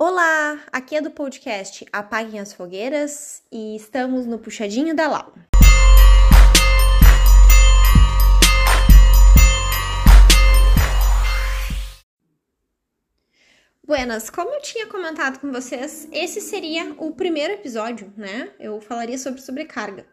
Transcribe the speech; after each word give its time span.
Olá, 0.00 0.62
aqui 0.70 0.94
é 0.94 1.00
do 1.00 1.10
podcast 1.10 1.84
Apaguem 1.92 2.38
as 2.38 2.52
Fogueiras 2.52 3.42
e 3.50 3.74
estamos 3.74 4.26
no 4.26 4.38
Puxadinho 4.38 4.94
da 4.94 5.08
Lau. 5.08 5.34
Buenas, 13.82 14.30
como 14.30 14.54
eu 14.54 14.62
tinha 14.62 14.86
comentado 14.86 15.40
com 15.40 15.50
vocês, 15.50 16.08
esse 16.12 16.40
seria 16.40 16.94
o 16.96 17.10
primeiro 17.10 17.54
episódio, 17.54 18.14
né? 18.16 18.52
Eu 18.60 18.80
falaria 18.80 19.18
sobre 19.18 19.40
sobrecarga. 19.40 20.06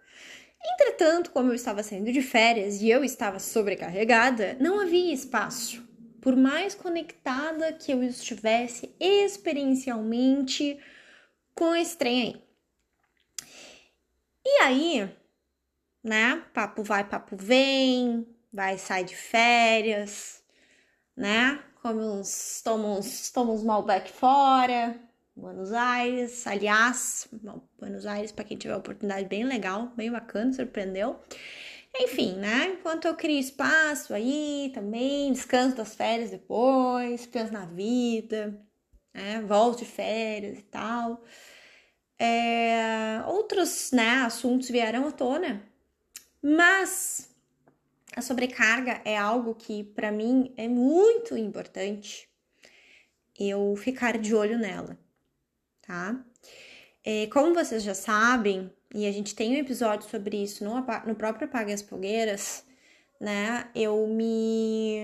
Entretanto, 0.74 1.30
como 1.30 1.52
eu 1.52 1.56
estava 1.56 1.84
saindo 1.84 2.12
de 2.12 2.24
férias 2.24 2.82
e 2.82 2.90
eu 2.90 3.04
estava 3.04 3.38
sobrecarregada, 3.38 4.58
não 4.60 4.80
havia 4.80 5.14
espaço 5.14 5.86
por 6.26 6.36
mais 6.36 6.74
conectada 6.74 7.72
que 7.72 7.92
eu 7.92 8.02
estivesse 8.02 8.96
experiencialmente 9.00 10.76
com 11.54 11.76
esse 11.76 11.96
trem 11.96 12.24
aí. 12.24 12.44
E 14.44 14.64
aí, 14.64 15.16
né? 16.04 16.44
Papo 16.52 16.82
vai, 16.82 17.08
papo 17.08 17.38
vem, 17.38 18.28
vai, 18.52 18.76
sai 18.80 19.04
de 19.04 19.16
férias, 19.16 20.44
né? 21.16 21.64
Come 21.80 22.02
uns, 22.02 22.60
toma 22.64 22.98
uns, 22.98 23.30
toma 23.30 23.54
uns 23.54 23.62
Malbec 23.64 24.12
fora, 24.12 25.00
Buenos 25.36 25.72
Aires. 25.74 26.48
Aliás, 26.48 27.28
Buenos 27.78 28.08
Aires, 28.08 28.32
para 28.32 28.46
quem 28.46 28.58
tiver 28.58 28.76
oportunidade, 28.76 29.28
bem 29.28 29.44
legal, 29.44 29.90
bem 29.96 30.12
bacana, 30.12 30.52
surpreendeu. 30.52 31.20
Enfim, 31.98 32.34
né? 32.36 32.76
Enquanto 32.78 33.06
eu 33.06 33.16
crio 33.16 33.40
espaço 33.40 34.14
aí 34.14 34.72
também, 34.74 35.32
descanso 35.32 35.78
das 35.78 35.96
férias 35.96 36.32
depois, 36.32 37.26
penso 37.26 37.54
na 37.54 37.66
vida, 37.66 38.60
né? 39.14 39.42
Volto 39.42 39.80
de 39.80 39.86
férias 39.86 40.60
e 40.60 40.64
tal. 40.64 41.24
É, 42.20 43.22
outros 43.28 43.92
né, 43.92 44.24
assuntos 44.24 44.70
vieram 44.70 45.08
à 45.08 45.12
tona, 45.12 45.62
mas 46.42 47.30
a 48.16 48.22
sobrecarga 48.22 49.02
é 49.04 49.18
algo 49.18 49.54
que 49.54 49.84
para 49.84 50.12
mim 50.12 50.54
é 50.56 50.68
muito 50.68 51.38
importante 51.38 52.30
eu 53.38 53.76
ficar 53.76 54.18
de 54.18 54.34
olho 54.34 54.58
nela, 54.58 54.98
tá? 55.82 56.24
É, 57.04 57.28
como 57.28 57.54
vocês 57.54 57.84
já 57.84 57.94
sabem, 57.94 58.72
e 58.96 59.06
a 59.06 59.12
gente 59.12 59.36
tem 59.36 59.52
um 59.52 59.60
episódio 59.60 60.10
sobre 60.10 60.42
isso 60.42 60.64
no, 60.64 60.74
no 61.06 61.16
próprio 61.16 61.50
Apague 61.50 61.74
as 61.74 61.82
Fogueiras, 61.82 62.64
né? 63.20 63.68
Eu 63.76 64.08
me. 64.08 65.02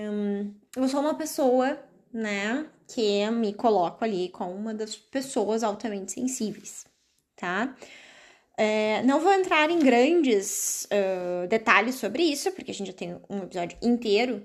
Eu 0.74 0.88
sou 0.88 1.02
uma 1.02 1.14
pessoa, 1.16 1.78
né? 2.14 2.66
Que 2.88 3.30
me 3.30 3.54
coloco 3.54 4.02
ali 4.06 4.30
como 4.30 4.54
uma 4.54 4.74
das 4.74 4.96
pessoas 4.96 5.62
altamente 5.62 6.14
sensíveis, 6.14 6.86
tá? 7.36 7.76
É, 8.58 9.04
não 9.04 9.20
vou 9.20 9.34
entrar 9.34 9.70
em 9.70 9.80
grandes 9.80 10.86
uh, 10.86 11.48
detalhes 11.50 11.96
sobre 11.96 12.24
isso, 12.24 12.50
porque 12.54 12.72
a 12.72 12.74
gente 12.74 12.88
já 12.88 12.94
tem 12.94 13.20
um 13.30 13.40
episódio 13.40 13.78
inteiro 13.82 14.42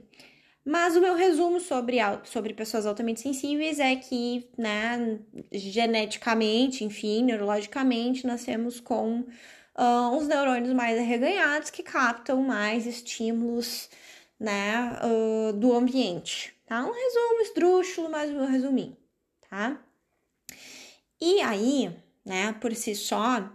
mas 0.67 0.97
o 0.97 1.01
meu 1.01 1.15
resumo 1.15 1.61
sobre, 1.61 1.99
sobre 2.25 2.53
pessoas 2.53 2.87
altamente 2.87 3.21
sensíveis 3.21 3.79
é 3.79 3.95
que, 3.95 4.51
né, 4.59 5.21
geneticamente, 5.53 6.83
enfim, 6.83 7.23
neurologicamente, 7.23 8.27
nascemos 8.27 8.81
com 8.81 9.21
uh, 9.21 10.11
uns 10.13 10.27
neurônios 10.27 10.73
mais 10.73 10.99
arreganhados 10.99 11.71
que 11.71 11.85
captam 11.85 12.43
mais 12.43 12.85
estímulos, 12.85 13.89
né, 14.41 14.99
uh, 15.05 15.53
do 15.53 15.73
ambiente, 15.73 16.53
tá? 16.67 16.85
Um 16.85 16.93
resumo 16.93 17.43
esdrúxulo, 17.43 18.11
mas 18.11 18.33
um 18.33 18.47
resuminho, 18.47 18.97
tá? 19.49 19.81
E 21.21 21.41
aí, 21.43 21.97
né, 22.25 22.53
por 22.61 22.75
si 22.75 22.97
só, 22.97 23.49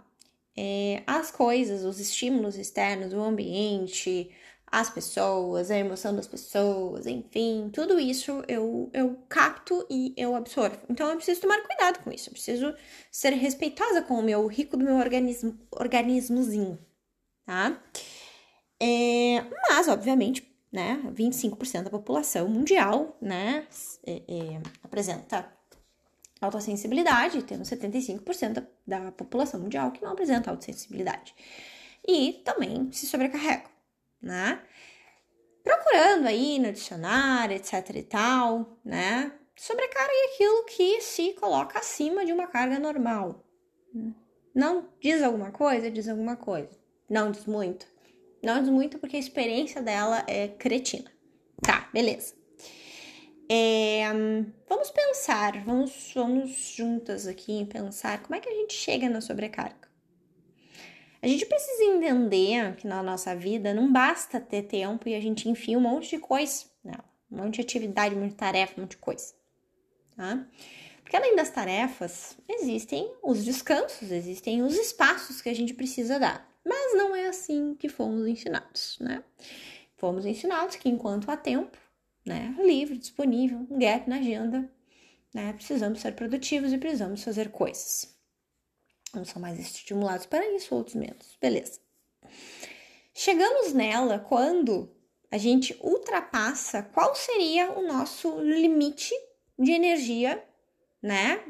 é, 0.56 1.02
as 1.06 1.30
coisas, 1.30 1.84
os 1.84 2.00
estímulos 2.00 2.56
externos, 2.56 3.12
o 3.12 3.20
ambiente, 3.20 4.30
as 4.72 4.88
pessoas, 4.88 5.70
a 5.70 5.76
emoção 5.76 6.16
das 6.16 6.26
pessoas, 6.26 7.06
enfim, 7.06 7.68
tudo 7.70 8.00
isso 8.00 8.42
eu, 8.48 8.88
eu 8.94 9.18
capto 9.28 9.86
e 9.90 10.14
eu 10.16 10.34
absorvo. 10.34 10.78
Então 10.88 11.10
eu 11.10 11.16
preciso 11.16 11.42
tomar 11.42 11.60
cuidado 11.60 12.02
com 12.02 12.10
isso, 12.10 12.30
eu 12.30 12.32
preciso 12.32 12.74
ser 13.10 13.34
respeitosa 13.34 14.00
com 14.00 14.14
o 14.14 14.22
meu 14.22 14.46
rico 14.46 14.74
do 14.74 14.82
meu 14.82 14.96
organismo, 14.96 15.58
organismozinho, 15.70 16.78
tá? 17.44 17.78
É, 18.80 19.44
mas, 19.68 19.88
obviamente, 19.88 20.42
né, 20.72 21.02
25% 21.14 21.82
da 21.82 21.90
população 21.90 22.48
mundial, 22.48 23.14
né, 23.20 23.66
é, 24.06 24.22
é, 24.26 24.62
apresenta 24.82 25.52
alta 26.40 26.60
sensibilidade, 26.62 27.42
temos 27.42 27.68
75% 27.68 28.66
da, 28.86 29.00
da 29.00 29.12
população 29.12 29.60
mundial 29.60 29.92
que 29.92 30.02
não 30.02 30.12
apresenta 30.12 30.50
alta 30.50 30.64
sensibilidade. 30.64 31.34
E 32.08 32.42
também 32.44 32.90
se 32.90 33.06
sobrecarrega 33.06 33.71
né? 34.22 34.62
Procurando 35.62 36.26
aí 36.26 36.58
no 36.58 36.72
dicionário, 36.72 37.56
etc 37.56 37.90
e 37.94 38.02
tal, 38.02 38.78
né? 38.84 39.32
Sobrecarga 39.56 40.12
aquilo 40.32 40.64
que 40.64 41.00
se 41.00 41.34
coloca 41.34 41.78
acima 41.78 42.24
de 42.24 42.32
uma 42.32 42.46
carga 42.46 42.78
normal. 42.78 43.44
Não 44.54 44.88
diz 45.00 45.22
alguma 45.22 45.50
coisa, 45.50 45.90
diz 45.90 46.08
alguma 46.08 46.36
coisa. 46.36 46.70
Não 47.08 47.30
diz 47.30 47.46
muito. 47.46 47.86
Não 48.42 48.60
diz 48.60 48.68
muito 48.68 48.98
porque 48.98 49.16
a 49.16 49.20
experiência 49.20 49.80
dela 49.80 50.24
é 50.26 50.48
cretina. 50.48 51.10
Tá, 51.62 51.88
beleza. 51.92 52.34
É, 53.48 54.04
vamos 54.68 54.90
pensar, 54.90 55.62
vamos, 55.62 56.12
vamos 56.14 56.74
juntas 56.74 57.26
aqui 57.26 57.66
pensar 57.66 58.22
como 58.22 58.34
é 58.34 58.40
que 58.40 58.48
a 58.48 58.54
gente 58.54 58.72
chega 58.72 59.08
na 59.08 59.20
sobrecarga. 59.20 59.81
A 61.22 61.28
gente 61.28 61.46
precisa 61.46 61.84
entender 61.84 62.74
que 62.74 62.86
na 62.86 63.00
nossa 63.00 63.34
vida 63.36 63.72
não 63.72 63.92
basta 63.92 64.40
ter 64.40 64.64
tempo 64.64 65.08
e 65.08 65.14
a 65.14 65.20
gente 65.20 65.48
enfia 65.48 65.78
um 65.78 65.80
monte 65.80 66.10
de 66.10 66.18
coisa, 66.18 66.64
né? 66.82 66.94
um 67.30 67.36
monte 67.36 67.54
de 67.54 67.60
atividade, 67.60 68.14
um 68.14 68.20
monte 68.20 68.30
de 68.30 68.36
tarefa, 68.36 68.74
um 68.76 68.80
monte 68.82 68.90
de 68.90 68.96
coisa. 68.96 69.32
Tá? 70.16 70.44
Porque 71.02 71.16
além 71.16 71.36
das 71.36 71.50
tarefas, 71.50 72.36
existem 72.48 73.08
os 73.22 73.44
descansos, 73.44 74.10
existem 74.10 74.62
os 74.62 74.74
espaços 74.74 75.40
que 75.40 75.48
a 75.48 75.54
gente 75.54 75.74
precisa 75.74 76.18
dar. 76.18 76.50
Mas 76.64 76.96
não 76.96 77.14
é 77.14 77.28
assim 77.28 77.76
que 77.76 77.88
fomos 77.88 78.26
ensinados, 78.26 78.98
né? 79.00 79.22
Fomos 79.96 80.26
ensinados 80.26 80.74
que 80.74 80.88
enquanto 80.88 81.30
há 81.30 81.36
tempo, 81.36 81.78
né, 82.26 82.54
livre, 82.58 82.98
disponível, 82.98 83.64
um 83.70 83.78
gap 83.78 84.08
na 84.08 84.16
agenda, 84.16 84.68
né, 85.32 85.52
precisamos 85.52 86.00
ser 86.00 86.14
produtivos 86.14 86.72
e 86.72 86.78
precisamos 86.78 87.22
fazer 87.22 87.50
coisas. 87.50 88.16
Uns 89.14 89.28
são 89.28 89.42
mais 89.42 89.58
estimulados 89.58 90.26
para 90.26 90.46
isso, 90.54 90.74
outros 90.74 90.94
menos. 90.94 91.36
Beleza. 91.40 91.80
Chegamos 93.14 93.72
nela 93.72 94.18
quando 94.18 94.90
a 95.30 95.36
gente 95.36 95.76
ultrapassa 95.80 96.82
qual 96.82 97.14
seria 97.14 97.72
o 97.72 97.86
nosso 97.86 98.40
limite 98.40 99.14
de 99.58 99.72
energia, 99.72 100.42
né? 101.02 101.42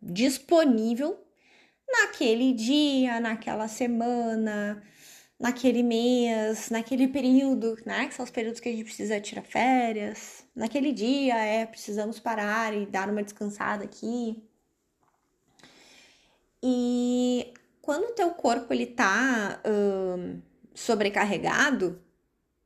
Disponível 0.00 1.18
naquele 1.86 2.52
dia, 2.52 3.20
naquela 3.20 3.68
semana, 3.68 4.82
naquele 5.38 5.82
mês, 5.82 6.70
naquele 6.70 7.08
período, 7.08 7.76
né? 7.84 8.06
Que 8.06 8.14
são 8.14 8.24
os 8.24 8.30
períodos 8.30 8.60
que 8.60 8.68
a 8.68 8.72
gente 8.72 8.84
precisa 8.84 9.20
tirar 9.20 9.42
férias. 9.42 10.44
Naquele 10.54 10.92
dia, 10.92 11.34
é, 11.36 11.66
precisamos 11.66 12.18
parar 12.18 12.74
e 12.74 12.86
dar 12.86 13.08
uma 13.08 13.22
descansada 13.22 13.84
aqui. 13.84 14.42
E 16.62 17.52
quando 17.80 18.10
o 18.10 18.12
teu 18.12 18.30
corpo 18.30 18.72
ele 18.72 18.86
tá 18.86 19.60
um, 19.66 20.40
sobrecarregado, 20.74 22.00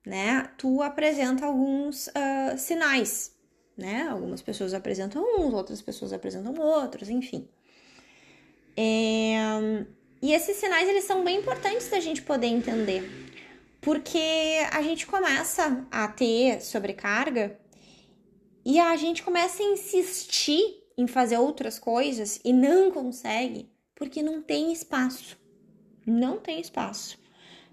né, 0.04 0.50
tu 0.58 0.82
apresenta 0.82 1.46
alguns 1.46 2.08
uh, 2.08 2.58
sinais, 2.58 3.34
né? 3.76 4.06
Algumas 4.10 4.42
pessoas 4.42 4.74
apresentam 4.74 5.22
uns, 5.22 5.54
outras 5.54 5.80
pessoas 5.80 6.12
apresentam 6.12 6.54
outros, 6.58 7.08
enfim. 7.08 7.48
É, 8.76 9.86
e 10.20 10.32
esses 10.32 10.56
sinais 10.56 10.88
eles 10.88 11.04
são 11.04 11.24
bem 11.24 11.38
importantes 11.38 11.88
da 11.88 12.00
gente 12.00 12.20
poder 12.22 12.48
entender, 12.48 13.08
porque 13.80 14.58
a 14.72 14.82
gente 14.82 15.06
começa 15.06 15.86
a 15.90 16.08
ter 16.08 16.60
sobrecarga 16.60 17.58
e 18.64 18.80
a 18.80 18.96
gente 18.96 19.22
começa 19.22 19.62
a 19.62 19.66
insistir 19.66 20.82
em 20.98 21.06
fazer 21.06 21.38
outras 21.38 21.78
coisas 21.78 22.40
e 22.44 22.52
não 22.52 22.90
consegue 22.90 23.73
porque 24.04 24.22
não 24.22 24.42
tem 24.42 24.72
espaço. 24.72 25.38
Não 26.06 26.38
tem 26.38 26.60
espaço. 26.60 27.18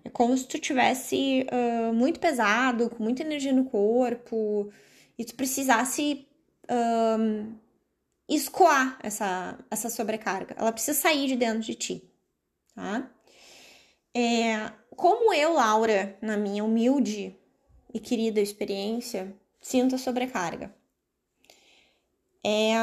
É 0.03 0.09
como 0.09 0.35
se 0.35 0.47
tu 0.47 0.57
tivesse 0.57 1.45
uh, 1.51 1.93
muito 1.93 2.19
pesado, 2.19 2.89
com 2.89 3.03
muita 3.03 3.21
energia 3.21 3.53
no 3.53 3.65
corpo, 3.65 4.71
e 5.17 5.25
tu 5.25 5.35
precisasse 5.35 6.27
escoar 8.29 8.97
essa, 9.03 9.59
essa 9.69 9.89
sobrecarga. 9.89 10.55
Ela 10.57 10.71
precisa 10.71 10.97
sair 10.97 11.27
de 11.27 11.35
dentro 11.35 11.59
de 11.59 11.75
ti, 11.75 12.09
tá? 12.73 13.11
É, 14.15 14.71
como 14.95 15.33
eu, 15.33 15.53
Laura, 15.53 16.17
na 16.21 16.37
minha 16.37 16.63
humilde 16.63 17.35
e 17.93 17.99
querida 17.99 18.39
experiência, 18.39 19.35
sinto 19.59 19.95
a 19.95 19.97
sobrecarga? 19.97 20.73
É, 22.43 22.73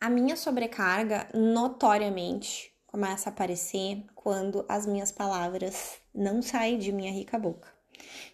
a 0.00 0.10
minha 0.10 0.36
sobrecarga 0.36 1.28
notoriamente 1.34 2.72
começa 2.86 3.28
a 3.28 3.32
aparecer 3.32 4.04
quando 4.14 4.64
as 4.68 4.86
minhas 4.86 5.10
palavras 5.10 5.98
não 6.14 6.40
saem 6.42 6.78
de 6.78 6.92
minha 6.92 7.12
rica 7.12 7.38
boca. 7.38 7.68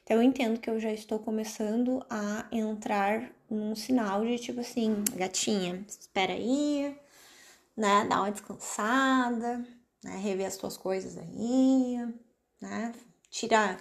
Então 0.02 0.16
eu 0.16 0.22
entendo 0.22 0.60
que 0.60 0.68
eu 0.68 0.78
já 0.80 0.92
estou 0.92 1.18
começando 1.18 2.04
a 2.10 2.46
entrar 2.50 3.30
num 3.48 3.74
sinal 3.74 4.24
de 4.24 4.38
tipo 4.38 4.60
assim, 4.60 5.04
gatinha, 5.14 5.84
espera 5.88 6.32
aí, 6.32 6.96
né? 7.76 8.06
Dá 8.08 8.20
uma 8.20 8.30
descansada, 8.30 9.58
né? 10.02 10.16
Rever 10.16 10.46
as 10.46 10.56
tuas 10.56 10.76
coisas 10.76 11.16
aí, 11.16 11.98
né? 12.60 12.92
Tira, 13.30 13.76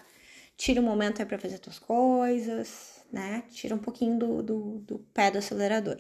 tira 0.55 0.79
um 0.79 0.85
momento 0.85 1.19
aí 1.19 1.25
para 1.25 1.39
fazer 1.39 1.59
tuas 1.59 1.79
coisas, 1.79 3.03
né? 3.11 3.43
Tira 3.51 3.75
um 3.75 3.79
pouquinho 3.79 4.17
do, 4.19 4.43
do, 4.43 4.79
do 4.79 4.99
pé 5.13 5.31
do 5.31 5.39
acelerador. 5.39 5.97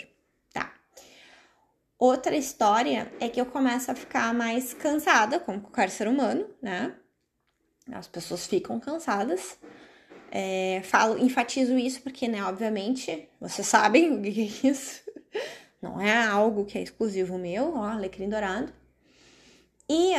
Outra 2.01 2.35
história 2.35 3.13
é 3.19 3.29
que 3.29 3.39
eu 3.39 3.45
começo 3.45 3.91
a 3.91 3.93
ficar 3.93 4.33
mais 4.33 4.73
cansada, 4.73 5.39
como 5.39 5.61
qualquer 5.61 5.91
ser 5.91 6.07
humano, 6.07 6.49
né? 6.59 6.95
As 7.91 8.07
pessoas 8.07 8.47
ficam 8.47 8.79
cansadas. 8.79 9.59
É, 10.31 10.81
falo, 10.83 11.19
enfatizo 11.19 11.77
isso 11.77 12.01
porque, 12.01 12.27
né, 12.27 12.43
obviamente, 12.43 13.29
vocês 13.39 13.67
sabem 13.67 14.17
o 14.17 14.19
que 14.19 14.29
é 14.29 14.67
isso. 14.67 15.03
Não 15.79 16.01
é 16.01 16.25
algo 16.25 16.65
que 16.65 16.79
é 16.79 16.81
exclusivo 16.81 17.37
meu, 17.37 17.75
ó, 17.75 17.83
alecrim 17.83 18.27
dourado. 18.27 18.73
E 19.87 20.13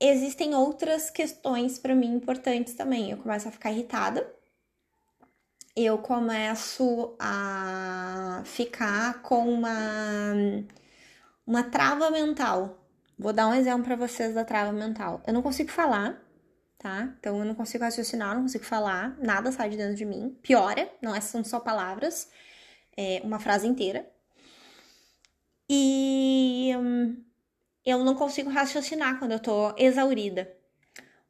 existem 0.00 0.54
outras 0.54 1.10
questões 1.10 1.78
para 1.78 1.94
mim 1.94 2.14
importantes 2.14 2.72
também. 2.72 3.10
Eu 3.10 3.18
começo 3.18 3.46
a 3.46 3.52
ficar 3.52 3.70
irritada. 3.72 4.26
Eu 5.76 5.98
começo 5.98 7.14
a 7.18 8.40
ficar 8.46 9.20
com 9.20 9.46
uma 9.52 10.32
uma 11.46 11.62
trava 11.62 12.10
mental. 12.10 12.86
Vou 13.18 13.32
dar 13.32 13.48
um 13.48 13.54
exemplo 13.54 13.84
para 13.84 13.96
vocês 13.96 14.34
da 14.34 14.44
trava 14.44 14.72
mental. 14.72 15.22
Eu 15.26 15.32
não 15.32 15.42
consigo 15.42 15.70
falar, 15.70 16.20
tá? 16.78 17.14
Então 17.18 17.38
eu 17.38 17.44
não 17.44 17.54
consigo 17.54 17.84
raciocinar, 17.84 18.34
não 18.34 18.42
consigo 18.42 18.64
falar, 18.64 19.16
nada 19.18 19.52
sai 19.52 19.70
de 19.70 19.76
dentro 19.76 19.94
de 19.94 20.04
mim. 20.04 20.36
Piora, 20.42 20.90
não 21.00 21.14
é, 21.14 21.20
são 21.20 21.42
só 21.44 21.60
palavras, 21.60 22.28
é 22.96 23.20
uma 23.24 23.38
frase 23.38 23.66
inteira. 23.66 24.06
E 25.68 26.72
hum, 26.76 27.24
eu 27.84 28.04
não 28.04 28.14
consigo 28.14 28.50
raciocinar 28.50 29.18
quando 29.18 29.32
eu 29.32 29.40
tô 29.40 29.74
exaurida. 29.76 30.52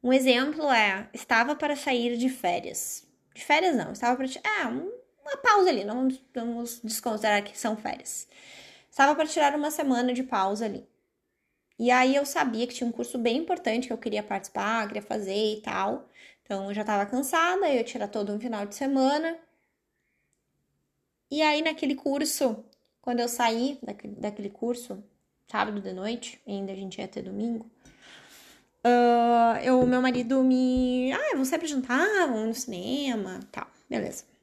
Um 0.03 0.13
exemplo 0.13 0.71
é: 0.71 1.09
estava 1.13 1.55
para 1.55 1.75
sair 1.75 2.17
de 2.17 2.29
férias. 2.29 3.07
De 3.33 3.43
férias 3.43 3.75
não, 3.75 3.91
estava 3.91 4.15
para. 4.15 4.25
É, 4.25 4.65
uma 4.65 5.37
pausa 5.37 5.69
ali, 5.69 5.83
não 5.83 6.07
vamos 6.33 6.79
desconsiderar 6.83 7.43
que 7.43 7.57
são 7.57 7.75
férias. 7.75 8.27
Estava 8.97 9.13
para 9.13 9.27
tirar 9.27 9.53
uma 9.53 9.69
semana 9.69 10.11
de 10.11 10.23
pausa 10.23 10.65
ali. 10.65 10.83
E 11.77 11.91
aí 11.91 12.15
eu 12.15 12.25
sabia 12.25 12.65
que 12.65 12.73
tinha 12.73 12.89
um 12.89 12.91
curso 12.91 13.19
bem 13.19 13.37
importante 13.37 13.85
que 13.85 13.93
eu 13.93 13.97
queria 13.99 14.23
participar, 14.23 14.87
queria 14.87 15.03
fazer 15.03 15.53
e 15.53 15.61
tal. 15.61 16.09
Então 16.41 16.67
eu 16.67 16.73
já 16.73 16.81
estava 16.81 17.05
cansada, 17.05 17.69
eu 17.69 17.83
tirar 17.83 18.07
todo 18.07 18.33
um 18.33 18.39
final 18.39 18.65
de 18.65 18.73
semana. 18.73 19.37
E 21.29 21.43
aí 21.43 21.61
naquele 21.61 21.93
curso, 21.93 22.65
quando 22.99 23.19
eu 23.19 23.29
saí 23.29 23.77
daquele, 23.83 24.15
daquele 24.15 24.49
curso, 24.49 25.03
sábado 25.47 25.79
de 25.79 25.93
noite, 25.93 26.41
ainda 26.47 26.71
a 26.71 26.75
gente 26.75 26.99
ia 26.99 27.07
ter 27.07 27.21
domingo, 27.21 27.69
uh, 28.83 29.59
eu, 29.61 29.85
meu 29.85 30.01
marido 30.01 30.43
me. 30.43 31.11
Ah, 31.11 31.33
vamos 31.33 31.49
sair 31.49 31.67
jantar, 31.67 32.25
vamos 32.29 32.47
no 32.47 32.55
cinema 32.55 33.41
tal. 33.51 33.67
Beleza. 33.87 34.36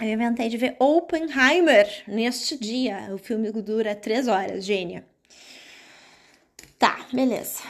Eu 0.00 0.06
inventei 0.06 0.48
de 0.48 0.56
ver 0.56 0.76
Oppenheimer 0.78 2.04
neste 2.06 2.56
dia. 2.56 3.12
O 3.12 3.18
filme 3.18 3.50
dura 3.50 3.96
três 3.96 4.28
horas, 4.28 4.64
gênia. 4.64 5.04
Tá, 6.78 7.04
beleza. 7.12 7.62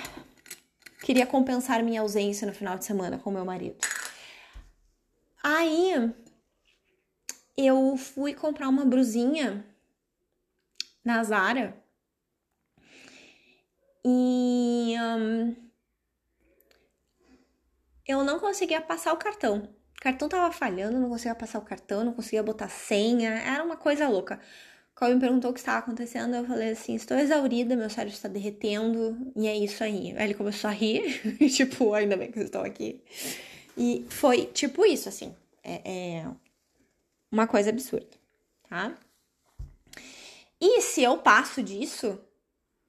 Queria 1.01 1.27
compensar 1.27 1.83
minha 1.83 2.03
ausência 2.03 2.47
no 2.47 2.53
final 2.53 2.77
de 2.77 2.85
semana 2.85 3.19
com 3.19 3.31
meu 3.31 3.47
marido. 3.47 3.79
Aí 5.43 6.13
eu 7.57 7.97
fui 7.97 8.35
comprar 8.35 8.69
uma 8.69 8.85
brusinha 8.85 9.65
na 11.03 11.25
Zara 11.25 11.75
e 14.05 14.95
um, 15.01 15.57
eu 18.07 18.23
não 18.23 18.39
conseguia 18.39 18.81
passar 18.83 19.15
o 19.15 19.17
cartão. 19.17 19.78
O 19.99 20.01
cartão 20.01 20.29
tava 20.29 20.53
falhando, 20.53 21.01
não 21.01 21.09
conseguia 21.09 21.35
passar 21.35 21.59
o 21.59 21.63
cartão, 21.63 22.05
não 22.05 22.13
conseguia 22.13 22.43
botar 22.43 22.69
senha, 22.69 23.31
era 23.31 23.65
uma 23.65 23.77
coisa 23.77 24.09
louca. 24.09 24.41
Quando 24.95 25.15
me 25.15 25.21
perguntou 25.21 25.51
o 25.51 25.55
que 25.55 25.59
estava 25.59 25.79
acontecendo, 25.79 26.37
eu 26.37 26.45
falei 26.45 26.71
assim: 26.71 26.95
estou 26.95 27.17
exaurida, 27.17 27.75
meu 27.75 27.91
cérebro 27.91 28.15
está 28.15 28.29
derretendo, 28.29 29.17
e 29.35 29.49
é 29.49 29.57
isso 29.57 29.83
aí. 29.83 30.17
Aí 30.17 30.25
ele 30.25 30.35
começou 30.35 30.71
a 30.71 30.73
rir, 30.73 31.21
tipo, 31.51 31.95
ainda 31.95 32.17
bem 32.17 32.29
que 32.29 32.35
vocês 32.35 32.47
estão 32.47 32.63
aqui. 32.63 33.03
E 33.77 34.07
foi 34.09 34.47
tipo 34.47 34.87
isso, 34.87 35.09
assim. 35.09 35.35
É, 35.65 36.21
é 36.21 36.27
uma 37.31 37.47
coisa 37.47 37.71
absurda, 37.71 38.17
tá? 38.69 38.93
E 40.61 40.81
se 40.81 41.03
eu 41.03 41.19
passo 41.19 41.63
disso, 41.63 42.19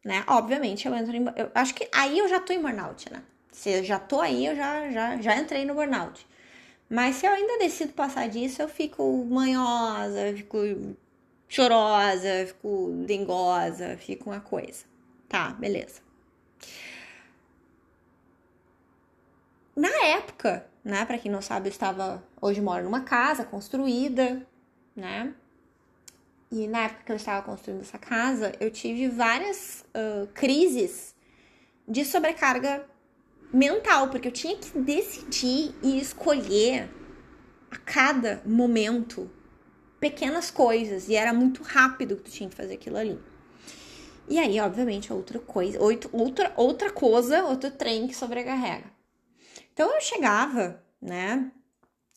né? 0.05 0.23
Obviamente 0.27 0.87
eu 0.87 0.95
entro 0.95 1.15
em. 1.15 1.25
Eu 1.35 1.51
acho 1.55 1.73
que 1.73 1.87
aí 1.91 2.17
eu 2.19 2.27
já 2.27 2.39
tô 2.39 2.53
em 2.53 2.61
burnout, 2.61 3.11
né? 3.11 3.23
Se 3.51 3.69
eu 3.69 3.83
já 3.83 3.99
tô 3.99 4.21
aí, 4.21 4.45
eu 4.45 4.55
já, 4.55 4.91
já, 4.91 5.21
já 5.21 5.37
entrei 5.37 5.65
no 5.65 5.73
burnout. 5.73 6.25
Mas 6.89 7.17
se 7.17 7.25
eu 7.25 7.31
ainda 7.31 7.59
decido 7.59 7.93
passar 7.93 8.27
disso, 8.27 8.61
eu 8.61 8.67
fico 8.67 9.25
manhosa, 9.25 10.29
eu 10.29 10.37
fico 10.37 10.57
chorosa, 11.47 12.47
fico 12.47 13.03
dengosa, 13.05 13.95
fico 13.97 14.29
uma 14.29 14.39
coisa. 14.41 14.85
Tá, 15.27 15.51
beleza. 15.51 16.01
Na 19.75 20.05
época, 20.07 20.65
né, 20.83 21.05
para 21.05 21.17
quem 21.17 21.31
não 21.31 21.41
sabe, 21.41 21.67
eu 21.67 21.71
estava 21.71 22.23
hoje 22.41 22.59
moro 22.59 22.83
numa 22.83 23.01
casa 23.01 23.45
construída, 23.45 24.45
né? 24.95 25.33
E 26.51 26.67
na 26.67 26.85
época 26.85 27.03
que 27.03 27.11
eu 27.11 27.15
estava 27.15 27.45
construindo 27.45 27.81
essa 27.81 27.99
casa, 27.99 28.51
eu 28.59 28.71
tive 28.71 29.07
várias 29.07 29.85
uh, 29.95 30.27
crises 30.33 31.15
de 31.87 32.03
sobrecarga 32.03 32.83
mental, 33.51 34.09
porque 34.09 34.27
eu 34.27 34.31
tinha 34.31 34.55
que 34.57 34.77
decidir 34.79 35.75
e 35.81 35.99
escolher 35.99 36.89
a 37.71 37.77
cada 37.77 38.41
momento 38.45 39.29
pequenas 39.99 40.49
coisas 40.49 41.09
e 41.09 41.15
era 41.15 41.33
muito 41.33 41.61
rápido 41.61 42.15
que 42.15 42.23
tu 42.23 42.31
tinha 42.31 42.49
que 42.49 42.55
fazer 42.55 42.75
aquilo 42.75 42.97
ali. 42.97 43.19
E 44.27 44.37
aí, 44.37 44.59
obviamente, 44.59 45.11
outra 45.11 45.39
coisa, 45.39 45.79
outra, 45.81 46.53
outra 46.55 46.91
coisa, 46.91 47.43
outro 47.45 47.71
trem 47.71 48.07
que 48.07 48.15
sobrecarrega. 48.15 48.85
Então 49.73 49.93
eu 49.93 50.01
chegava, 50.01 50.83
né? 51.01 51.51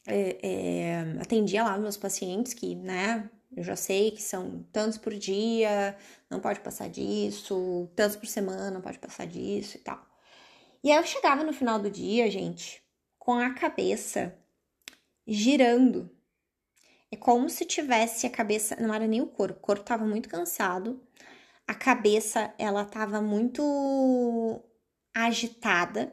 É, 0.07 0.39
é, 0.43 1.01
atendia 1.21 1.63
lá 1.65 1.79
meus 1.79 1.97
pacientes 1.97 2.53
que, 2.53 2.75
né? 2.75 3.31
Eu 3.57 3.63
já 3.63 3.77
sei 3.77 4.11
que 4.11 4.23
são 4.23 4.65
tantos 4.73 4.99
por 4.99 5.15
dia, 5.15 5.97
não 6.31 6.41
pode 6.41 6.61
passar 6.61 6.89
disso, 6.89 7.91
tantos 7.95 8.17
por 8.17 8.27
semana, 8.27 8.71
não 8.71 8.81
pode 8.81 8.99
passar 8.99 9.27
disso 9.27 9.77
e 9.77 9.81
tal. 9.81 10.12
E 10.83 10.91
aí 10.91 10.99
eu 10.99 11.05
chegava 11.05 11.45
no 11.45 11.53
final 11.53 11.79
do 11.79 11.91
dia, 11.91 12.31
gente, 12.31 12.83
com 13.19 13.35
a 13.35 13.51
cabeça 13.55 14.37
girando. 15.27 16.11
É 17.11 17.17
como 17.17 17.49
se 17.49 17.65
tivesse 17.65 18.27
a 18.27 18.31
cabeça, 18.31 18.77
não 18.77 18.93
era 18.93 19.07
nem 19.07 19.21
o 19.21 19.27
corpo, 19.27 19.59
o 19.59 19.63
corpo 19.63 19.85
tava 19.85 20.05
muito 20.05 20.29
cansado, 20.29 21.01
a 21.67 21.75
cabeça 21.75 22.53
ela 22.59 22.85
tava 22.85 23.21
muito 23.21 24.61
agitada 25.15 26.13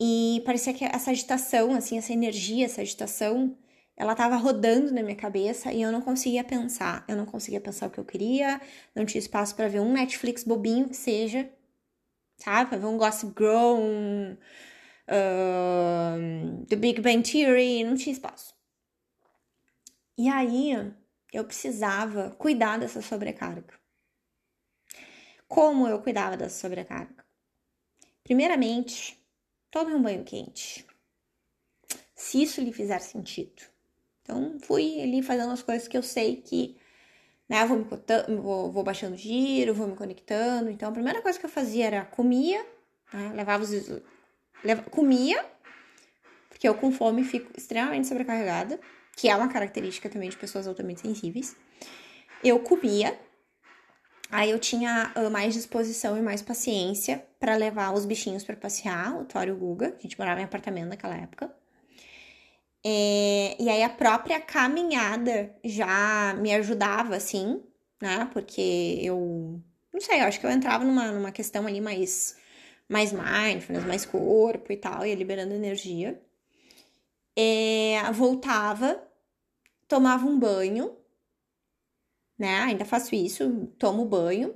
e 0.00 0.42
parecia 0.44 0.74
que 0.74 0.84
essa 0.84 1.10
agitação, 1.10 1.72
assim, 1.74 1.98
essa 1.98 2.12
energia, 2.12 2.64
essa 2.64 2.80
agitação 2.80 3.56
ela 3.96 4.14
tava 4.14 4.36
rodando 4.36 4.92
na 4.92 5.02
minha 5.02 5.16
cabeça 5.16 5.72
e 5.72 5.80
eu 5.80 5.90
não 5.90 6.02
conseguia 6.02 6.44
pensar. 6.44 7.04
Eu 7.08 7.16
não 7.16 7.24
conseguia 7.24 7.60
pensar 7.60 7.86
o 7.86 7.90
que 7.90 7.98
eu 7.98 8.04
queria, 8.04 8.60
não 8.94 9.06
tinha 9.06 9.18
espaço 9.18 9.54
para 9.56 9.68
ver 9.68 9.80
um 9.80 9.92
Netflix 9.92 10.44
bobinho 10.44 10.88
que 10.88 10.96
seja, 10.96 11.48
sabe? 12.36 12.70
Pra 12.70 12.78
ver 12.78 12.86
um 12.86 12.98
Gossip 12.98 13.34
Girl, 13.38 13.76
um 13.76 14.36
uh, 15.08 16.66
The 16.66 16.76
Big 16.76 17.00
Bang 17.00 17.22
Theory, 17.22 17.84
não 17.84 17.96
tinha 17.96 18.12
espaço. 18.12 18.54
E 20.18 20.28
aí 20.28 20.72
eu 21.32 21.44
precisava 21.44 22.30
cuidar 22.38 22.78
dessa 22.78 23.02
sobrecarga. 23.02 23.74
Como 25.46 25.86
eu 25.86 26.00
cuidava 26.00 26.36
dessa 26.36 26.58
sobrecarga? 26.58 27.24
Primeiramente, 28.24 29.22
tome 29.70 29.94
um 29.94 30.02
banho 30.02 30.24
quente. 30.24 30.86
Se 32.14 32.42
isso 32.42 32.60
lhe 32.60 32.72
fizer 32.72 32.98
sentido. 32.98 33.62
Então, 34.22 34.58
fui 34.58 35.00
ali 35.00 35.22
fazendo 35.22 35.52
as 35.52 35.62
coisas 35.62 35.86
que 35.86 35.96
eu 35.96 36.02
sei 36.02 36.42
que, 36.42 36.76
né, 37.48 37.64
vou, 37.66 37.86
vou, 38.42 38.72
vou 38.72 38.82
baixando 38.82 39.16
giro, 39.16 39.74
vou 39.74 39.88
me 39.88 39.96
conectando. 39.96 40.70
Então, 40.70 40.88
a 40.88 40.92
primeira 40.92 41.22
coisa 41.22 41.38
que 41.38 41.46
eu 41.46 41.50
fazia 41.50 41.86
era 41.86 42.04
comia, 42.04 42.64
né, 43.12 43.32
levava 43.34 43.62
os... 43.62 43.70
Leva, 44.64 44.82
comia, 44.90 45.44
porque 46.48 46.68
eu 46.68 46.74
com 46.74 46.90
fome 46.90 47.22
fico 47.22 47.52
extremamente 47.56 48.06
sobrecarregada, 48.06 48.80
que 49.16 49.28
é 49.28 49.36
uma 49.36 49.48
característica 49.48 50.08
também 50.08 50.28
de 50.28 50.36
pessoas 50.36 50.66
altamente 50.66 51.02
sensíveis. 51.02 51.54
Eu 52.42 52.58
comia, 52.60 53.16
Aí 54.30 54.50
eu 54.50 54.58
tinha 54.58 55.12
uh, 55.16 55.30
mais 55.30 55.54
disposição 55.54 56.18
e 56.18 56.22
mais 56.22 56.42
paciência 56.42 57.24
para 57.38 57.54
levar 57.54 57.92
os 57.92 58.04
bichinhos 58.04 58.42
para 58.42 58.56
passear, 58.56 59.16
o 59.16 59.24
Thor 59.24 59.44
e 59.46 59.52
o 59.52 59.56
Guga. 59.56 59.94
A 59.96 60.02
gente 60.02 60.18
morava 60.18 60.40
em 60.40 60.44
apartamento 60.44 60.88
naquela 60.88 61.16
época. 61.16 61.54
É, 62.88 63.56
e 63.60 63.68
aí 63.68 63.82
a 63.82 63.88
própria 63.90 64.40
caminhada 64.40 65.52
já 65.64 66.34
me 66.34 66.54
ajudava, 66.54 67.16
assim, 67.16 67.60
né? 68.00 68.30
Porque 68.32 69.00
eu, 69.02 69.60
não 69.92 70.00
sei, 70.00 70.20
eu 70.20 70.26
acho 70.26 70.38
que 70.38 70.46
eu 70.46 70.50
entrava 70.50 70.84
numa, 70.84 71.10
numa 71.10 71.32
questão 71.32 71.66
ali 71.66 71.80
mais, 71.80 72.36
mais 72.88 73.12
mindfulness, 73.12 73.84
mais 73.86 74.06
corpo 74.06 74.72
e 74.72 74.76
tal, 74.76 75.04
ia 75.04 75.16
liberando 75.16 75.52
energia. 75.52 76.22
É, 77.34 78.10
voltava, 78.12 79.02
tomava 79.88 80.26
um 80.26 80.38
banho, 80.38 80.96
né? 82.38 82.60
Ainda 82.60 82.84
faço 82.84 83.14
isso, 83.14 83.66
tomo 83.78 84.04
banho. 84.06 84.54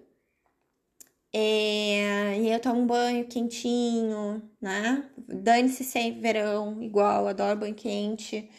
É, 1.33 2.39
e 2.41 2.51
eu 2.51 2.59
tomo 2.61 2.87
banho 2.87 3.25
quentinho, 3.27 4.43
né? 4.61 5.05
Dane-se 5.29 5.85
sem 5.85 6.21
verão, 6.21 6.83
igual, 6.83 7.29
adoro 7.29 7.61
banho 7.61 7.75
quente. 7.75 8.51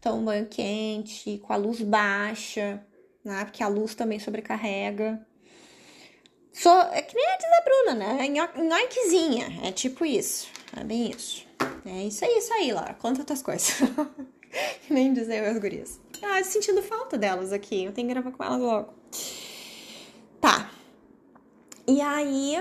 Tomo 0.00 0.22
banho 0.24 0.46
quente, 0.46 1.38
com 1.38 1.52
a 1.52 1.56
luz 1.56 1.80
baixa, 1.80 2.84
né? 3.24 3.44
Porque 3.44 3.62
a 3.62 3.68
luz 3.68 3.94
também 3.94 4.18
sobrecarrega. 4.18 5.24
Sou, 6.52 6.80
é 6.92 7.02
que 7.02 7.14
nem 7.14 7.26
a 7.26 7.36
diz 7.36 7.46
a 7.46 7.62
Bruna, 7.62 7.94
né? 7.94 8.28
Nhoquezinha, 8.28 9.60
é 9.62 9.70
tipo 9.70 10.04
isso. 10.04 10.48
É 10.76 10.82
bem 10.82 11.10
isso. 11.10 11.46
É 11.84 12.04
isso 12.04 12.24
aí, 12.24 12.38
isso 12.38 12.52
aí, 12.54 12.72
Laura. 12.72 12.94
Conta 12.94 13.20
outras 13.20 13.42
coisas. 13.42 13.80
nem 14.90 15.12
dizer 15.12 15.44
as 15.44 15.58
gurias. 15.58 16.00
Ah, 16.22 16.42
sentindo 16.42 16.82
falta 16.82 17.16
delas 17.18 17.52
aqui. 17.52 17.84
Eu 17.84 17.92
tenho 17.92 18.08
que 18.08 18.14
gravar 18.14 18.32
com 18.32 18.42
elas 18.42 18.60
logo. 18.60 18.94
Tá. 20.40 20.70
E 21.88 22.00
aí, 22.00 22.56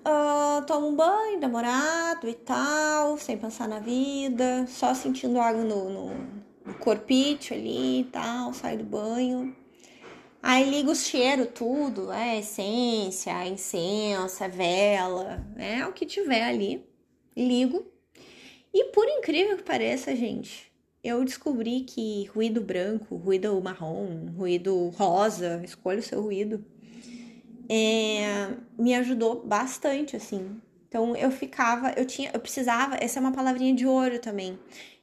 uh, 0.00 0.64
tomo 0.66 0.88
um 0.88 0.96
banho 0.96 1.38
demorado 1.38 2.26
e 2.26 2.32
tal, 2.32 3.18
sem 3.18 3.36
pensar 3.36 3.68
na 3.68 3.78
vida, 3.78 4.66
só 4.66 4.94
sentindo 4.94 5.38
água 5.38 5.62
no, 5.62 5.90
no, 5.90 6.74
corpite 6.78 7.52
ali 7.52 8.00
e 8.00 8.04
tal, 8.04 8.54
saio 8.54 8.78
do 8.78 8.84
banho. 8.84 9.54
Aí 10.42 10.70
ligo 10.70 10.92
o 10.92 10.96
cheiro, 10.96 11.44
tudo, 11.44 12.10
é 12.10 12.38
essência, 12.38 13.46
incenso, 13.46 14.48
vela, 14.48 15.46
né? 15.54 15.86
O 15.86 15.92
que 15.92 16.06
tiver 16.06 16.44
ali. 16.44 16.82
Ligo. 17.36 17.84
E 18.72 18.84
por 18.86 19.06
incrível 19.06 19.58
que 19.58 19.62
pareça, 19.62 20.16
gente, 20.16 20.72
eu 21.04 21.22
descobri 21.22 21.82
que 21.82 22.24
ruído 22.34 22.62
branco, 22.62 23.14
ruído 23.16 23.60
marrom, 23.60 24.30
ruído 24.34 24.88
rosa, 24.96 25.60
escolha 25.62 25.98
o 25.98 26.02
seu 26.02 26.22
ruído 26.22 26.64
é, 27.72 28.56
me 28.76 28.96
ajudou 28.96 29.46
bastante, 29.46 30.16
assim. 30.16 30.60
Então 30.88 31.14
eu 31.14 31.30
ficava, 31.30 31.92
eu 31.92 32.04
tinha, 32.04 32.28
eu 32.34 32.40
precisava, 32.40 32.96
essa 32.96 33.20
é 33.20 33.22
uma 33.22 33.30
palavrinha 33.30 33.72
de 33.72 33.86
ouro 33.86 34.18
também. 34.18 34.58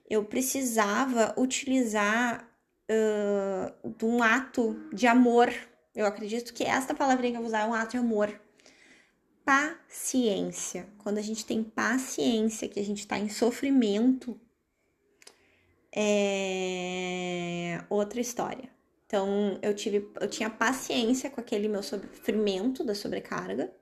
Eu 0.10 0.26
precisava 0.26 1.34
utilizar 1.38 2.46
uh, 2.92 3.90
de 3.98 4.04
um 4.04 4.22
ato 4.22 4.76
de 4.94 5.08
amor. 5.08 5.54
Eu 5.96 6.06
acredito 6.06 6.54
que 6.54 6.66
esta 6.66 6.94
palavrinha 6.94 7.32
que 7.32 7.38
eu 7.38 7.42
vou 7.42 7.48
usar 7.48 7.62
é 7.62 7.66
um 7.66 7.74
ato 7.74 7.92
de 7.92 7.98
amor. 7.98 8.38
Paciência. 9.46 10.90
Quando 10.98 11.20
a 11.20 11.22
gente 11.22 11.46
tem 11.46 11.64
paciência, 11.64 12.68
que 12.68 12.82
a 12.82 12.84
gente 12.84 13.00
está 13.00 13.18
em 13.18 13.30
sofrimento, 13.30 14.38
é 15.96 17.82
outra 17.90 18.20
história. 18.20 18.77
Então, 19.08 19.58
eu 19.62 19.74
tive, 19.74 20.12
eu 20.20 20.30
tinha 20.30 20.50
paciência 20.50 21.30
com 21.30 21.40
aquele 21.40 21.70
meu 21.70 21.82
sofrimento 21.82 22.84
da 22.84 22.94
sobrecarga. 22.94 23.74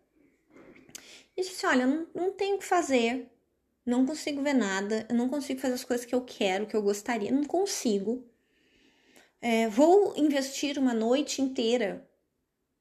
E 1.36 1.41
disse, 1.41 1.65
olha, 1.65 1.88
não, 1.88 2.08
não 2.13 2.32
tenho 2.32 2.55
o 2.55 2.60
que 2.60 2.65
fazer, 2.65 3.27
não 3.84 4.05
consigo 4.05 4.41
ver 4.44 4.53
nada, 4.53 5.05
eu 5.10 5.15
não 5.15 5.27
consigo 5.27 5.60
fazer 5.60 5.74
as 5.74 5.84
coisas 5.84 6.05
que 6.05 6.13
eu 6.13 6.22
quero, 6.22 6.67
que 6.67 6.75
eu 6.75 6.82
gostaria, 6.82 7.32
não 7.32 7.44
consigo. 7.44 8.24
É, 9.41 9.67
vou 9.67 10.13
investir 10.15 10.77
uma 10.77 10.94
noite 10.94 11.41
inteira 11.41 12.08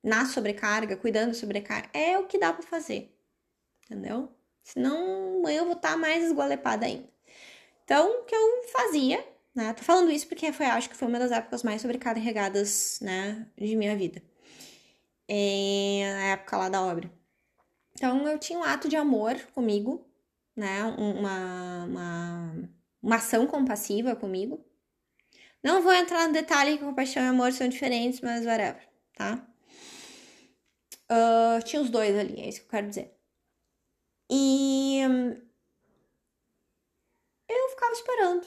na 0.02 0.26
sobrecarga, 0.26 0.98
cuidando 0.98 1.28
da 1.28 1.34
sobrecarga, 1.34 1.88
é 1.94 2.18
o 2.18 2.26
que 2.26 2.38
dá 2.38 2.52
para 2.52 2.62
fazer, 2.62 3.10
entendeu? 3.86 4.30
Senão 4.62 5.48
eu 5.48 5.64
vou 5.64 5.74
estar 5.74 5.92
tá 5.92 5.96
mais 5.96 6.24
esgolepada 6.24 6.84
ainda. 6.84 7.08
Então, 7.84 8.20
o 8.20 8.24
que 8.24 8.34
eu 8.34 8.64
fazia 8.70 9.33
né? 9.54 9.72
Tô 9.72 9.82
falando 9.82 10.10
isso 10.10 10.26
porque 10.28 10.52
foi, 10.52 10.66
acho 10.66 10.88
que 10.90 10.96
foi 10.96 11.08
uma 11.08 11.18
das 11.18 11.30
épocas 11.30 11.62
mais 11.62 11.80
sobrecarregadas, 11.80 12.98
né, 13.00 13.46
de 13.56 13.76
minha 13.76 13.96
vida. 13.96 14.22
É, 15.28 16.32
época 16.32 16.56
lá 16.58 16.68
da 16.68 16.82
obra. 16.82 17.10
Então 17.94 18.26
eu 18.28 18.38
tinha 18.38 18.58
um 18.58 18.64
ato 18.64 18.88
de 18.88 18.96
amor 18.96 19.36
comigo, 19.54 20.06
né? 20.56 20.84
Uma, 20.84 21.84
uma, 21.84 22.70
uma 23.02 23.16
ação 23.16 23.46
compassiva 23.46 24.16
comigo. 24.16 24.64
Não 25.62 25.82
vou 25.82 25.92
entrar 25.94 26.26
no 26.26 26.34
detalhe 26.34 26.76
que 26.76 26.84
compaixão 26.84 27.22
e 27.22 27.28
amor 27.28 27.52
são 27.52 27.68
diferentes, 27.68 28.20
mas 28.20 28.44
whatever, 28.44 28.86
tá? 29.14 29.46
Uh, 31.10 31.62
tinha 31.64 31.80
os 31.80 31.90
dois 31.90 32.16
ali, 32.18 32.40
é 32.40 32.48
isso 32.48 32.60
que 32.60 32.66
eu 32.66 32.70
quero 32.70 32.88
dizer. 32.88 33.14
E 34.30 35.00
eu 37.48 37.68
ficava 37.70 37.92
esperando 37.92 38.46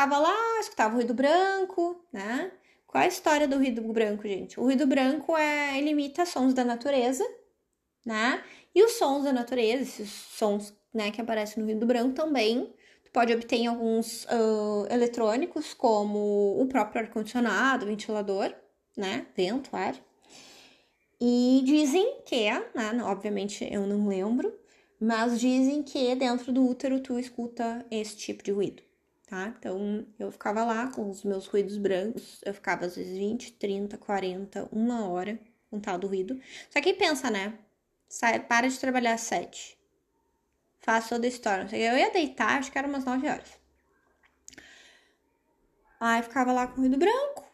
ficava 0.00 0.18
lá, 0.18 0.60
escutava 0.60 0.94
o 0.94 0.96
ruído 0.96 1.12
branco, 1.12 2.02
né? 2.10 2.50
Qual 2.86 3.02
é 3.02 3.04
a 3.04 3.08
história 3.08 3.46
do 3.46 3.56
ruído 3.56 3.82
branco, 3.92 4.26
gente? 4.26 4.58
O 4.58 4.62
ruído 4.62 4.86
branco 4.86 5.36
é, 5.36 5.78
imita 5.78 6.24
sons 6.24 6.54
da 6.54 6.64
natureza, 6.64 7.22
né? 8.04 8.42
E 8.74 8.82
os 8.82 8.92
sons 8.92 9.24
da 9.24 9.32
natureza, 9.32 9.82
esses 9.82 10.10
sons 10.10 10.74
né, 10.92 11.10
que 11.10 11.20
aparecem 11.20 11.62
no 11.62 11.68
ruído 11.68 11.84
branco 11.84 12.14
também, 12.14 12.72
tu 13.04 13.10
pode 13.12 13.34
obter 13.34 13.56
em 13.56 13.66
alguns 13.66 14.24
uh, 14.24 14.86
eletrônicos, 14.90 15.74
como 15.74 16.58
o 16.58 16.66
próprio 16.66 17.02
ar-condicionado, 17.02 17.84
ventilador, 17.84 18.54
né? 18.96 19.26
Vento, 19.36 19.68
ar. 19.76 19.94
E 21.20 21.60
dizem 21.62 22.22
que, 22.24 22.48
né? 22.74 23.04
Obviamente 23.04 23.68
eu 23.70 23.86
não 23.86 24.08
lembro, 24.08 24.50
mas 24.98 25.38
dizem 25.38 25.82
que 25.82 26.14
dentro 26.14 26.50
do 26.52 26.66
útero 26.66 27.00
tu 27.00 27.18
escuta 27.18 27.84
esse 27.90 28.16
tipo 28.16 28.42
de 28.42 28.50
ruído 28.50 28.89
tá? 29.30 29.54
Então 29.56 30.04
eu 30.18 30.30
ficava 30.32 30.64
lá 30.64 30.88
com 30.88 31.08
os 31.08 31.22
meus 31.22 31.46
ruídos 31.46 31.78
brancos, 31.78 32.40
eu 32.44 32.52
ficava 32.52 32.86
às 32.86 32.96
vezes 32.96 33.16
20, 33.16 33.52
30, 33.52 33.96
40, 33.96 34.68
uma 34.72 35.08
hora 35.08 35.38
com 35.70 35.80
tal 35.80 35.96
do 35.96 36.08
ruído. 36.08 36.38
Só 36.68 36.80
que 36.80 36.92
pensa, 36.92 37.30
né? 37.30 37.56
Sai, 38.08 38.40
para 38.40 38.68
de 38.68 38.78
trabalhar 38.78 39.14
às 39.14 39.20
7. 39.22 39.78
Faz 40.80 41.08
toda 41.08 41.26
a 41.26 41.28
história. 41.28 41.76
Eu 41.76 41.96
ia 41.96 42.10
deitar, 42.10 42.58
acho 42.58 42.72
que 42.72 42.78
era 42.78 42.88
umas 42.88 43.04
9 43.04 43.28
horas. 43.28 43.60
Aí 46.00 46.22
ficava 46.22 46.52
lá 46.52 46.66
com 46.66 46.74
o 46.74 46.80
ruído 46.80 46.98
branco. 46.98 47.46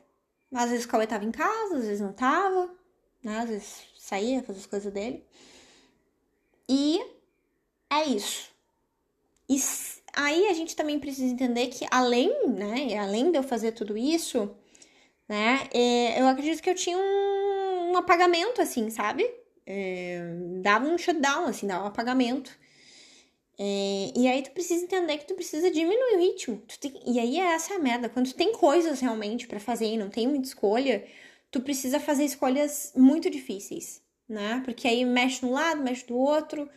Às 0.55 0.71
vezes 0.71 0.87
o 0.87 0.89
Cauê 0.89 1.07
tava 1.07 1.25
em 1.25 1.33
casa, 1.33 1.77
às 1.77 1.85
vezes 1.85 2.01
não 2.01 2.13
tava, 2.13 2.75
né? 3.23 3.41
Às 3.41 3.51
vezes 3.51 3.83
saía, 3.99 4.43
fazia 4.43 4.61
as 4.61 4.67
coisas 4.67 4.93
dele. 4.93 5.27
E 6.69 7.05
é 7.91 8.05
isso. 8.05 8.51
E 9.49 9.59
aí 10.17 10.49
a 10.49 10.55
gente 10.55 10.75
também 10.75 10.99
precisa 10.99 11.33
entender 11.33 11.69
que 11.69 11.87
além, 11.91 12.49
né, 12.49 12.97
além 12.99 13.31
de 13.31 13.39
eu 13.39 13.43
fazer 13.43 13.73
tudo 13.73 13.97
isso, 13.97 14.57
né, 15.29 15.69
é, 15.73 16.21
eu 16.21 16.27
acredito 16.27 16.63
que 16.63 16.71
eu 16.71 16.75
tinha 16.75 16.97
um, 16.99 17.93
um 17.93 17.97
apagamento, 17.97 18.63
assim, 18.63 18.91
sabe? 18.91 19.29
É, 19.67 20.21
dava 20.63 20.87
um 20.89 20.99
shutdown, 20.99 21.47
assim, 21.47 21.67
dava 21.67 21.85
um 21.85 21.89
apagamento. 21.89 22.57
É, 23.59 24.13
e 24.15 24.29
aí 24.29 24.43
tu 24.43 24.51
precisa 24.51 24.85
entender 24.85 25.19
que 25.19 25.27
tu 25.27 25.35
precisa 25.35 25.71
diminuir 25.71 26.17
o 26.17 26.19
ritmo. 26.19 26.63
Tem, 26.81 27.01
e 27.07 27.19
aí 27.19 27.39
é 27.39 27.55
essa 27.55 27.75
a 27.75 27.79
merda. 27.79 28.09
Quando 28.09 28.29
tu 28.29 28.35
tem 28.35 28.53
coisas 28.53 29.01
realmente 29.01 29.47
para 29.47 29.61
fazer 29.61 29.87
e 29.87 29.97
não 29.97 30.11
tem 30.11 30.29
muita 30.29 30.49
escolha, 30.49 31.07
tu 31.51 31.61
precisa 31.61 31.99
fazer 32.01 32.25
escolhas 32.25 32.93
muito 32.97 33.31
difíceis, 33.31 34.03
né? 34.29 34.63
Porque 34.65 34.87
aí 34.87 35.05
mexe 35.05 35.41
de 35.41 35.47
um 35.47 35.53
lado, 35.53 35.83
mexe 35.83 36.07
do 36.07 36.17
outro. 36.17 36.69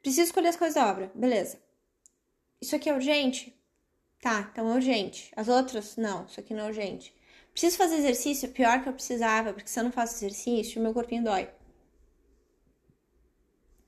Precisa 0.00 0.22
escolher 0.24 0.48
as 0.48 0.56
coisas 0.56 0.74
da 0.76 0.88
obra, 0.88 1.10
beleza. 1.14 1.58
Isso 2.60 2.74
aqui 2.74 2.88
é 2.88 2.94
urgente? 2.94 3.54
Tá, 4.20 4.48
então 4.50 4.70
é 4.70 4.74
urgente. 4.74 5.30
As 5.36 5.48
outras? 5.48 5.96
Não, 5.96 6.24
isso 6.26 6.40
aqui 6.40 6.54
não 6.54 6.64
é 6.64 6.66
urgente. 6.68 7.14
Preciso 7.52 7.76
fazer 7.76 7.96
exercício? 7.96 8.50
Pior 8.50 8.82
que 8.82 8.88
eu 8.88 8.92
precisava, 8.92 9.52
porque 9.52 9.68
se 9.68 9.78
eu 9.78 9.84
não 9.84 9.92
faço 9.92 10.16
exercício, 10.16 10.80
meu 10.80 10.92
corpinho 10.92 11.24
dói. 11.24 11.48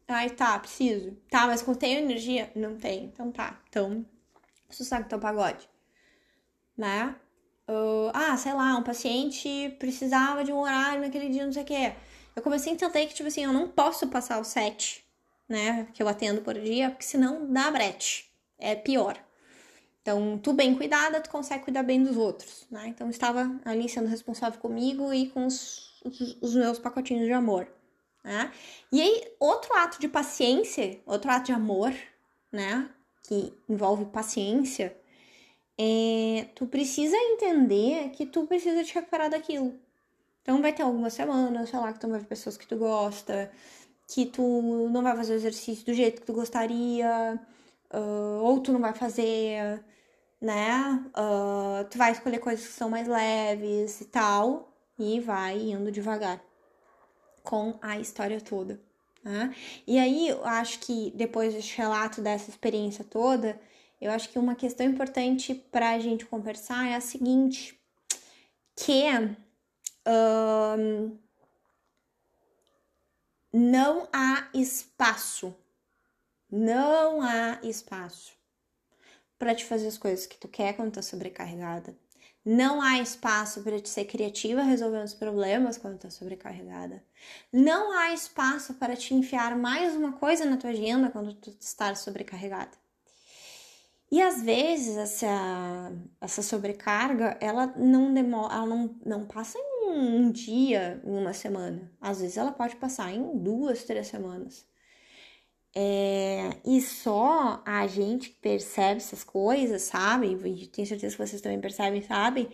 Ai, 0.07 0.31
tá, 0.31 0.59
preciso. 0.59 1.13
Tá, 1.31 1.47
mas 1.47 1.63
tenho 1.79 1.99
energia? 1.99 2.51
Não 2.55 2.77
tem. 2.79 3.05
Então 3.05 3.31
tá. 3.31 3.61
Então, 3.69 4.07
sossego 4.71 5.09
teu 5.09 5.19
pagode. 5.19 5.69
Né? 6.77 7.15
Uh, 7.69 8.11
ah, 8.15 8.37
sei 8.37 8.55
lá, 8.55 8.77
um 8.77 8.83
paciente 8.83 9.77
precisava 9.79 10.45
de 10.45 10.53
um 10.53 10.59
horário 10.61 11.03
naquele 11.03 11.29
dia, 11.29 11.45
não 11.45 11.53
sei 11.53 11.63
o 11.63 11.67
quê. 11.67 11.95
Eu 12.35 12.43
comecei 12.43 12.73
a 12.73 12.75
entender 12.75 13.07
que, 13.07 13.15
tipo 13.15 13.29
assim, 13.29 13.45
eu 13.45 13.53
não 13.53 13.69
posso 13.69 14.09
passar 14.09 14.41
o 14.41 14.45
sete, 14.45 15.05
né? 15.49 15.89
Que 15.93 16.03
eu 16.03 16.09
atendo 16.09 16.41
por 16.43 16.55
dia, 16.55 16.91
porque 16.91 17.05
senão 17.05 17.53
dá 17.53 17.71
brete 17.71 18.28
é 18.59 18.75
pior. 18.75 19.17
Então, 20.03 20.39
tu 20.39 20.53
bem 20.53 20.75
cuidada, 20.75 21.21
tu 21.21 21.31
consegue 21.31 21.65
cuidar 21.65 21.83
bem 21.83 22.03
dos 22.03 22.17
outros, 22.17 22.67
né? 22.71 22.89
Então, 22.89 23.11
estava 23.11 23.51
ali 23.65 23.89
sendo 23.89 24.09
responsável 24.09 24.59
comigo 24.61 25.13
e 25.13 25.29
com 25.31 25.47
os 25.47 25.89
os, 26.05 26.37
os 26.41 26.55
meus 26.55 26.79
pacotinhos 26.79 27.27
de 27.27 27.33
amor, 27.33 27.69
né? 28.23 28.53
E 28.93 29.01
aí, 29.01 29.33
outro 29.39 29.73
ato 29.75 30.01
de 30.01 30.09
paciência, 30.09 31.01
outro 31.07 31.31
ato 31.31 31.47
de 31.47 31.53
amor, 31.53 31.93
né? 32.53 32.89
Que 33.27 33.53
envolve 33.69 34.07
paciência, 34.07 34.97
é, 35.79 36.47
tu 36.55 36.67
precisa 36.67 37.17
entender 37.17 38.11
que 38.11 38.27
tu 38.27 38.47
precisa 38.47 38.83
te 38.85 38.95
recuperar 38.95 39.31
daquilo. 39.31 39.79
Então 40.43 40.63
vai 40.63 40.73
ter 40.73 40.83
algumas 40.83 41.13
semanas, 41.13 41.69
sei 41.69 41.79
lá, 41.79 41.93
que 41.93 42.01
tu 42.01 42.09
vai 42.09 42.21
ver 42.21 42.27
pessoas 42.27 42.57
que 42.57 42.67
tu 42.67 42.77
gosta, 42.77 43.51
que 44.09 44.27
tu 44.27 44.89
não 44.91 45.03
vai 45.03 45.15
fazer 45.17 45.35
o 45.35 45.37
exercício 45.37 45.85
do 45.85 45.93
jeito 45.93 46.21
que 46.21 46.27
tu 46.27 46.33
gostaria, 46.33 47.39
uh, 47.93 48.43
ou 48.43 48.61
tu 48.61 48.73
não 48.73 48.81
vai 48.81 48.95
fazer, 48.95 49.83
né? 50.41 51.05
Uh, 51.11 51.85
tu 51.91 51.99
vai 51.99 52.13
escolher 52.13 52.39
coisas 52.39 52.67
que 52.67 52.73
são 52.73 52.91
mais 52.91 53.07
leves 53.09 54.01
e 54.01 54.05
tal, 54.07 54.73
e 54.99 55.21
vai 55.21 55.59
indo 55.59 55.91
devagar 55.93 56.41
com 57.43 57.79
a 57.81 57.99
história 57.99 58.41
toda. 58.41 58.81
Né? 59.23 59.55
E 59.87 59.99
aí 59.99 60.29
eu 60.29 60.45
acho 60.45 60.79
que 60.81 61.13
depois 61.15 61.55
desse 61.55 61.77
relato 61.77 62.21
dessa 62.21 62.51
experiência 62.51 63.05
toda, 63.05 63.61
eu 64.01 64.11
acho 64.11 64.29
que 64.29 64.39
uma 64.39 64.55
questão 64.55 64.87
importante 64.87 65.55
para 65.55 65.91
a 65.91 65.99
gente 65.99 66.25
conversar 66.27 66.89
é 66.89 66.95
a 66.95 67.01
seguinte, 67.01 67.79
que 68.77 69.05
um, 70.07 71.19
não 73.53 74.09
há 74.13 74.49
espaço, 74.55 75.55
não 76.51 77.21
há 77.21 77.59
espaço 77.63 78.33
para 79.39 79.55
te 79.55 79.65
fazer 79.65 79.87
as 79.87 79.99
coisas 79.99 80.27
que 80.27 80.39
tu 80.39 80.49
quer 80.49 80.75
quando 80.75 80.93
tá 80.93 81.03
sobrecarregada. 81.03 81.97
Não 82.45 82.81
há 82.81 82.99
espaço 82.99 83.63
para 83.63 83.79
te 83.79 83.89
ser 83.89 84.07
criativa 84.07 84.63
resolvendo 84.63 85.05
os 85.05 85.15
problemas 85.15 85.77
quando 85.77 85.99
tá 85.99 86.09
sobrecarregada. 86.09 87.05
Não 87.53 87.93
há 87.93 88.13
espaço 88.13 88.75
para 88.75 88.97
te 88.97 89.15
enfiar 89.15 89.57
mais 89.57 89.95
uma 89.95 90.13
coisa 90.13 90.45
na 90.45 90.57
tua 90.57 90.71
agenda 90.71 91.11
quando 91.11 91.35
tu 91.35 91.55
está 91.61 91.95
sobrecarregada. 91.95 92.71
E 94.11 94.23
às 94.23 94.41
vezes 94.41 94.97
essa, 94.97 95.93
essa 96.21 96.43
sobrecarga, 96.43 97.37
ela 97.41 97.67
não 97.77 98.15
demora, 98.15 98.55
ela 98.55 98.67
não, 98.67 98.97
não 99.05 99.27
passa 99.27 99.59
em 99.59 99.91
um 99.91 100.31
dia, 100.31 101.03
em 101.05 101.11
uma 101.11 101.35
semana. 101.35 101.93
Às 102.01 102.21
vezes 102.21 102.39
ela 102.39 102.53
pode 102.53 102.77
passar 102.77 103.13
em 103.13 103.37
duas, 103.37 103.85
três 103.85 104.07
semanas. 104.07 104.67
É, 105.75 106.51
e 106.65 106.81
só 106.81 107.63
a 107.65 107.87
gente 107.87 108.31
percebe 108.31 108.97
essas 108.97 109.23
coisas, 109.23 109.83
sabe? 109.83 110.27
E 110.27 110.67
tenho 110.67 110.89
certeza 110.89 111.17
que 111.17 111.27
vocês 111.27 111.43
também 111.43 111.61
percebem, 111.61 112.03
sabem? 112.03 112.49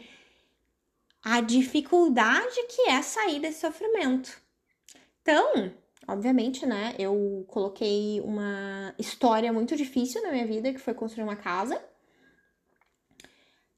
A 1.23 1.41
dificuldade 1.41 2.63
que 2.69 2.83
é 2.91 3.01
sair 3.03 3.41
desse 3.41 3.61
sofrimento. 3.61 4.43
Então, 5.23 5.73
obviamente, 6.07 6.67
né? 6.67 6.95
Eu 6.99 7.45
coloquei 7.49 8.21
uma 8.21 8.95
história 8.99 9.53
muito 9.53 9.75
difícil 9.77 10.23
na 10.23 10.31
minha 10.31 10.47
vida, 10.47 10.73
que 10.73 10.79
foi 10.79 10.93
construir 10.93 11.25
uma 11.25 11.37
casa. 11.37 11.83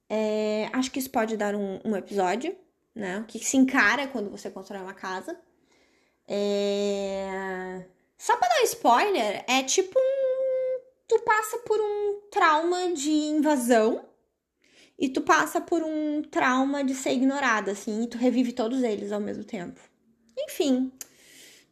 É, 0.09 0.69
acho 0.73 0.90
que 0.90 0.99
isso 0.99 1.11
pode 1.11 1.37
dar 1.37 1.55
um, 1.55 1.81
um 1.85 1.97
episódio, 1.97 2.57
né? 2.95 3.21
O 3.21 3.25
que 3.25 3.38
se 3.38 3.57
encara 3.57 4.09
quando 4.09 4.31
você 4.31 4.50
constrói 4.50 4.81
uma 4.83 4.95
casa. 4.95 5.38
É... 6.26 7.85
Só 8.18 8.37
pra 8.37 8.49
dar 8.49 8.62
spoiler, 8.64 9.44
é 9.46 9.62
tipo 9.62 9.99
um. 9.99 10.80
Tu 11.08 11.18
passa 11.20 11.58
por 11.58 11.78
um 11.80 12.20
trauma 12.30 12.92
de 12.92 13.11
invasão 13.11 14.04
e 14.99 15.08
tu 15.08 15.20
passa 15.20 15.61
por 15.61 15.82
um 15.82 16.23
trauma 16.23 16.82
de 16.82 16.94
ser 16.94 17.12
ignorada, 17.12 17.73
assim, 17.73 18.02
e 18.02 18.06
tu 18.08 18.18
revive 18.18 18.52
todos 18.52 18.82
eles 18.82 19.12
ao 19.12 19.20
mesmo 19.20 19.44
tempo. 19.44 19.80
Enfim, 20.38 20.90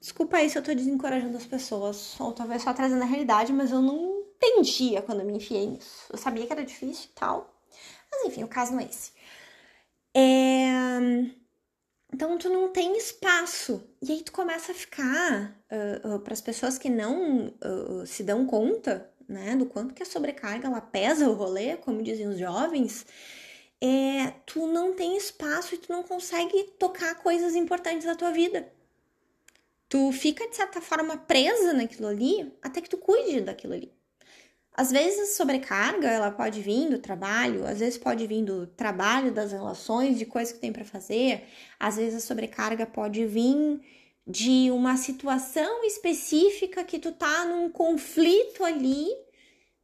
desculpa 0.01 0.37
aí 0.37 0.49
se 0.49 0.59
eu 0.59 0.63
tô 0.63 0.75
desencorajando 0.75 1.37
as 1.37 1.47
pessoas, 1.47 2.19
ou 2.21 2.33
talvez 2.33 2.63
só 2.63 2.73
trazendo 2.73 3.03
a 3.03 3.07
realidade, 3.07 3.53
mas 3.53 3.73
eu 3.73 3.81
não 3.81 4.25
entendia 4.37 5.03
quando 5.03 5.21
eu 5.21 5.27
me 5.27 5.37
enfiei 5.37 5.67
nisso. 5.67 6.05
Eu 6.11 6.19
sabia 6.19 6.47
que 6.47 6.53
era 6.53 6.65
difícil 6.65 7.09
e 7.11 7.15
tal, 7.15 7.61
mas 8.13 8.27
enfim, 8.27 8.45
o 8.45 8.49
caso 8.49 8.73
não 8.73 8.81
é 8.81 8.85
esse. 8.85 9.13
É... 10.15 11.44
Então 12.15 12.39
tu 12.39 12.49
não 12.49 12.69
tem 12.69 12.97
espaço. 12.97 13.83
E 14.01 14.13
aí 14.13 14.23
tu 14.23 14.31
começa 14.31 14.71
a 14.71 14.75
ficar, 14.75 15.61
uh, 15.69 16.15
uh, 16.15 16.21
para 16.21 16.33
as 16.33 16.41
pessoas 16.41 16.79
que 16.79 16.89
não 16.89 17.49
uh, 17.49 18.07
se 18.07 18.23
dão 18.23 18.47
conta, 18.47 19.11
né, 19.29 19.57
do 19.57 19.67
quanto 19.67 19.93
que 19.93 20.03
a 20.03 20.07
sobrecarga 20.07 20.69
ela 20.69 20.81
pesa 20.81 21.29
o 21.29 21.33
rolê, 21.35 21.77
como 21.77 22.05
dizem 22.05 22.29
os 22.29 22.39
jovens, 22.39 23.05
é, 23.81 24.31
tu 24.47 24.69
não 24.69 24.95
tem 24.95 25.17
espaço 25.17 25.75
e 25.75 25.79
tu 25.79 25.91
não 25.91 26.05
consegue 26.05 26.63
tocar 26.79 27.17
coisas 27.17 27.57
importantes 27.57 28.07
da 28.07 28.15
tua 28.15 28.31
vida. 28.31 28.73
Tu 29.89 30.13
fica, 30.13 30.49
de 30.49 30.55
certa 30.55 30.81
forma, 30.81 31.17
presa 31.17 31.73
naquilo 31.73 32.07
ali 32.07 32.55
até 32.63 32.81
que 32.81 32.91
tu 32.91 32.97
cuide 32.97 33.41
daquilo 33.41 33.75
ali. 33.75 33.93
Às 34.77 34.91
vezes 34.91 35.21
a 35.21 35.37
sobrecarga, 35.37 36.09
ela 36.09 36.33
pode 36.33 36.61
vir 36.61 36.91
do 36.91 36.99
trabalho, 36.99 37.65
às 37.65 37.79
vezes 37.79 37.97
pode 37.97 38.27
vir 38.27 38.43
do 38.45 38.67
trabalho, 38.67 39.31
das 39.31 39.53
relações, 39.53 40.19
de 40.19 40.27
coisas 40.27 40.53
que 40.53 40.59
tem 40.59 40.73
para 40.73 40.85
fazer. 40.85 41.45
Às 41.79 41.97
vezes 41.97 42.17
a 42.17 42.27
sobrecarga 42.27 42.85
pode 42.85 43.25
vir 43.25 43.81
de 44.27 44.71
uma 44.73 44.97
situação 44.97 45.85
específica 45.85 46.83
que 46.83 46.99
tu 46.99 47.13
tá 47.13 47.45
num 47.45 47.69
conflito 47.71 48.65
ali, 48.65 49.07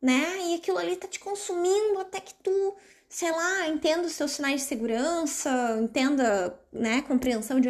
né? 0.03 0.48
E 0.48 0.55
aquilo 0.55 0.79
ali 0.79 0.96
tá 0.96 1.07
te 1.07 1.20
consumindo 1.20 2.00
até 2.00 2.18
que 2.20 2.35
tu, 2.42 2.74
sei 3.09 3.31
lá, 3.31 3.68
entenda 3.68 4.09
os 4.09 4.12
seus 4.14 4.33
sinais 4.33 4.62
de 4.62 4.66
segurança, 4.66 5.79
entenda, 5.81 6.59
né, 6.72 7.03
compreensão 7.03 7.61
de, 7.61 7.68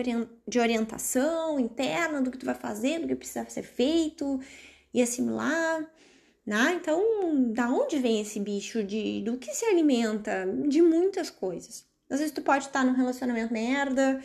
de 0.49 0.59
orientação 0.59 1.61
interna 1.61 2.23
do 2.23 2.31
que 2.31 2.39
tu 2.39 2.47
vai 2.47 2.55
fazer, 2.55 3.01
do 3.01 3.09
que 3.09 3.17
precisa 3.17 3.45
ser 3.51 3.65
feito 3.65 4.41
e 4.95 5.03
assimilar. 5.03 5.87
Né? 6.47 6.75
Então, 6.81 7.53
da 7.53 7.69
onde 7.69 7.99
vem 7.99 8.21
esse 8.21 8.41
bicho? 8.41 8.83
De, 8.83 9.21
do 9.23 9.37
que 9.37 9.55
se 9.55 9.65
alimenta? 9.67 10.47
De 10.69 10.83
muitas 10.83 11.31
coisas. 11.31 11.87
Às 12.09 12.19
vezes 12.19 12.35
tu 12.35 12.43
pode 12.43 12.65
estar 12.67 12.85
num 12.85 12.93
relacionamento 12.93 13.53
merda, 13.53 14.21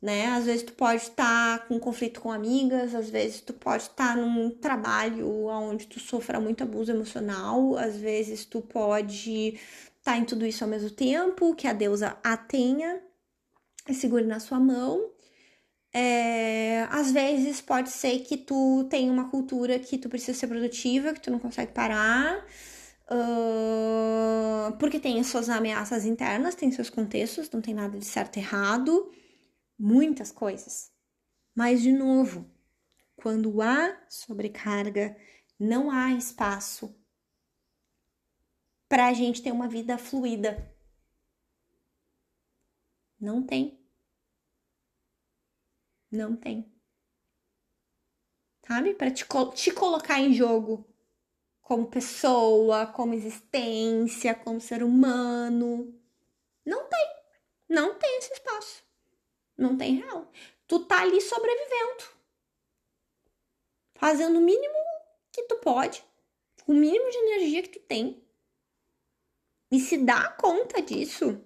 né? 0.00 0.26
Às 0.26 0.44
vezes 0.44 0.62
tu 0.62 0.72
pode 0.74 1.02
estar 1.02 1.66
com 1.66 1.80
conflito 1.80 2.20
com 2.20 2.30
amigas, 2.30 2.94
às 2.94 3.08
vezes 3.08 3.40
tu 3.40 3.54
pode 3.54 3.84
estar 3.84 4.16
num 4.16 4.50
trabalho 4.50 5.46
onde 5.46 5.86
tu 5.86 5.98
sofra 5.98 6.38
muito 6.40 6.62
abuso 6.62 6.92
emocional, 6.92 7.76
às 7.76 7.96
vezes 7.96 8.44
tu 8.44 8.60
pode 8.60 9.58
estar 9.98 10.18
em 10.18 10.24
tudo 10.24 10.44
isso 10.44 10.62
ao 10.62 10.70
mesmo 10.70 10.90
tempo, 10.90 11.54
que 11.54 11.66
a 11.66 11.72
deusa 11.72 12.16
a 12.22 12.36
tenha 12.36 13.00
segure 13.92 14.24
na 14.24 14.38
sua 14.38 14.60
mão. 14.60 15.10
É, 15.98 16.82
às 16.90 17.10
vezes 17.10 17.62
pode 17.62 17.88
ser 17.88 18.18
que 18.18 18.36
tu 18.36 18.84
tenha 18.90 19.10
uma 19.10 19.30
cultura 19.30 19.78
que 19.78 19.96
tu 19.96 20.10
precisa 20.10 20.38
ser 20.38 20.46
produtiva, 20.46 21.14
que 21.14 21.20
tu 21.22 21.30
não 21.30 21.38
consegue 21.38 21.72
parar, 21.72 22.44
uh, 23.10 24.76
porque 24.78 25.00
tem 25.00 25.18
as 25.18 25.28
suas 25.28 25.48
ameaças 25.48 26.04
internas, 26.04 26.54
tem 26.54 26.70
seus 26.70 26.90
contextos, 26.90 27.50
não 27.50 27.62
tem 27.62 27.72
nada 27.72 27.98
de 27.98 28.04
certo 28.04 28.36
e 28.36 28.40
errado, 28.40 29.10
muitas 29.78 30.30
coisas. 30.30 30.92
Mas, 31.54 31.80
de 31.80 31.92
novo, 31.92 32.46
quando 33.16 33.62
há 33.62 33.98
sobrecarga, 34.06 35.16
não 35.58 35.90
há 35.90 36.12
espaço 36.12 36.94
para 38.86 39.06
a 39.06 39.14
gente 39.14 39.40
ter 39.40 39.50
uma 39.50 39.66
vida 39.66 39.96
fluida. 39.96 40.70
Não 43.18 43.42
tem. 43.42 43.85
Não 46.10 46.36
tem. 46.36 46.70
Sabe? 48.66 48.94
Para 48.94 49.10
te, 49.10 49.24
te 49.54 49.70
colocar 49.72 50.20
em 50.20 50.32
jogo 50.32 50.86
como 51.60 51.88
pessoa, 51.88 52.86
como 52.86 53.14
existência, 53.14 54.34
como 54.34 54.60
ser 54.60 54.82
humano. 54.82 55.92
Não 56.64 56.88
tem. 56.88 57.16
Não 57.68 57.94
tem 57.94 58.18
esse 58.18 58.32
espaço. 58.32 58.84
Não 59.56 59.76
tem 59.76 59.96
real. 59.96 60.30
Tu 60.66 60.80
tá 60.84 61.02
ali 61.02 61.20
sobrevivendo. 61.20 62.04
Fazendo 63.94 64.38
o 64.38 64.42
mínimo 64.42 64.74
que 65.32 65.42
tu 65.44 65.56
pode, 65.56 66.04
o 66.66 66.72
mínimo 66.72 67.10
de 67.10 67.16
energia 67.18 67.62
que 67.62 67.78
tu 67.78 67.80
tem. 67.80 68.22
E 69.70 69.80
se 69.80 69.98
dá 69.98 70.28
conta 70.28 70.80
disso, 70.80 71.40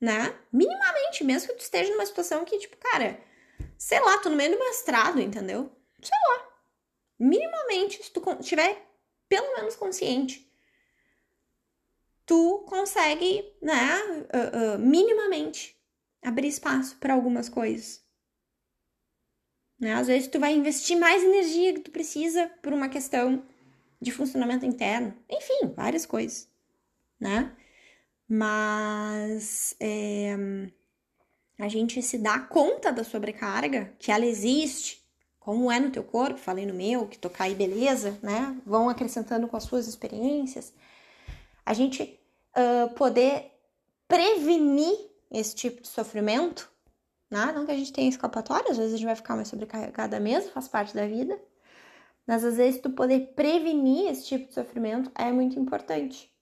né? 0.00 0.34
Minimamente, 0.52 1.24
mesmo 1.24 1.48
que 1.48 1.58
tu 1.58 1.62
esteja 1.62 1.92
numa 1.92 2.06
situação 2.06 2.44
que, 2.44 2.58
tipo, 2.58 2.76
cara, 2.76 3.20
sei 3.78 4.00
lá, 4.00 4.18
tô 4.18 4.28
no 4.28 4.36
meio 4.36 4.52
do 4.52 4.58
mestrado, 4.58 5.20
entendeu? 5.20 5.70
Sei 6.02 6.18
lá. 6.28 6.48
Minimamente, 7.18 8.02
se 8.02 8.10
tu 8.10 8.22
estiver 8.40 8.86
pelo 9.28 9.54
menos 9.56 9.76
consciente, 9.76 10.50
tu 12.26 12.64
consegue, 12.66 13.52
né, 13.60 14.00
uh, 14.02 14.76
uh, 14.76 14.78
minimamente 14.78 15.76
abrir 16.22 16.48
espaço 16.48 16.96
para 16.96 17.14
algumas 17.14 17.48
coisas. 17.48 18.02
Né? 19.78 19.94
Às 19.94 20.06
vezes 20.06 20.28
tu 20.28 20.38
vai 20.38 20.54
investir 20.54 20.96
mais 20.96 21.22
energia 21.22 21.74
que 21.74 21.80
tu 21.80 21.90
precisa 21.90 22.48
por 22.62 22.72
uma 22.72 22.88
questão 22.88 23.44
de 24.00 24.10
funcionamento 24.12 24.64
interno. 24.64 25.16
Enfim, 25.28 25.72
várias 25.74 26.06
coisas, 26.06 26.48
né? 27.18 27.54
Mas 28.28 29.76
é, 29.78 30.36
a 31.58 31.68
gente 31.68 32.02
se 32.02 32.18
dá 32.18 32.38
conta 32.38 32.92
da 32.92 33.04
sobrecarga, 33.04 33.92
que 33.98 34.10
ela 34.10 34.24
existe, 34.26 35.04
como 35.38 35.70
é 35.70 35.78
no 35.78 35.90
teu 35.90 36.02
corpo, 36.02 36.38
falei 36.38 36.64
no 36.64 36.74
meu, 36.74 37.06
que 37.06 37.18
tocar 37.18 37.44
aí 37.44 37.54
beleza, 37.54 38.18
né? 38.22 38.56
Vão 38.64 38.88
acrescentando 38.88 39.46
com 39.46 39.56
as 39.56 39.64
suas 39.64 39.86
experiências. 39.86 40.72
A 41.66 41.74
gente 41.74 42.18
uh, 42.56 42.92
poder 42.94 43.52
prevenir 44.08 44.96
esse 45.30 45.54
tipo 45.54 45.82
de 45.82 45.88
sofrimento, 45.88 46.70
né? 47.30 47.52
Não 47.54 47.66
que 47.66 47.72
a 47.72 47.76
gente 47.76 47.92
tenha 47.92 48.08
escapatória, 48.08 48.70
às 48.70 48.78
vezes 48.78 48.94
a 48.94 48.96
gente 48.96 49.06
vai 49.06 49.16
ficar 49.16 49.36
mais 49.36 49.48
sobrecarregada 49.48 50.18
mesmo, 50.18 50.50
faz 50.50 50.66
parte 50.66 50.94
da 50.94 51.06
vida. 51.06 51.38
Mas 52.26 52.42
às 52.44 52.56
vezes 52.56 52.80
tu 52.80 52.90
poder 52.90 53.34
prevenir 53.34 54.10
esse 54.10 54.24
tipo 54.26 54.48
de 54.48 54.54
sofrimento 54.54 55.10
é 55.14 55.30
muito 55.30 55.58
importante, 55.58 56.33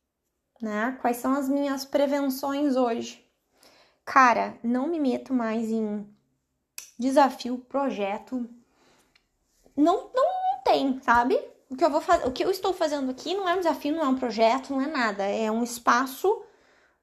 né? 0.63 0.97
Quais 1.01 1.17
são 1.17 1.35
as 1.35 1.49
minhas 1.49 1.85
prevenções 1.85 2.77
hoje? 2.77 3.29
Cara, 4.05 4.57
não 4.63 4.87
me 4.87 5.01
meto 5.01 5.35
mais 5.35 5.69
em 5.71 6.07
desafio, 6.99 7.59
projeto. 7.59 8.49
Não, 9.77 10.11
não, 10.15 10.63
tem, 10.65 11.01
sabe? 11.03 11.35
O 11.69 11.77
que 11.77 11.85
eu 11.85 11.91
vou 11.91 12.03
o 12.27 12.31
que 12.31 12.45
eu 12.45 12.51
estou 12.51 12.73
fazendo 12.73 13.11
aqui 13.11 13.35
não 13.35 13.49
é 13.49 13.55
um 13.55 13.59
desafio, 13.59 13.95
não 13.97 14.05
é 14.05 14.09
um 14.09 14.19
projeto, 14.19 14.73
não 14.73 14.81
é 14.81 14.87
nada. 14.87 15.25
É 15.25 15.51
um 15.51 15.63
espaço 15.63 16.29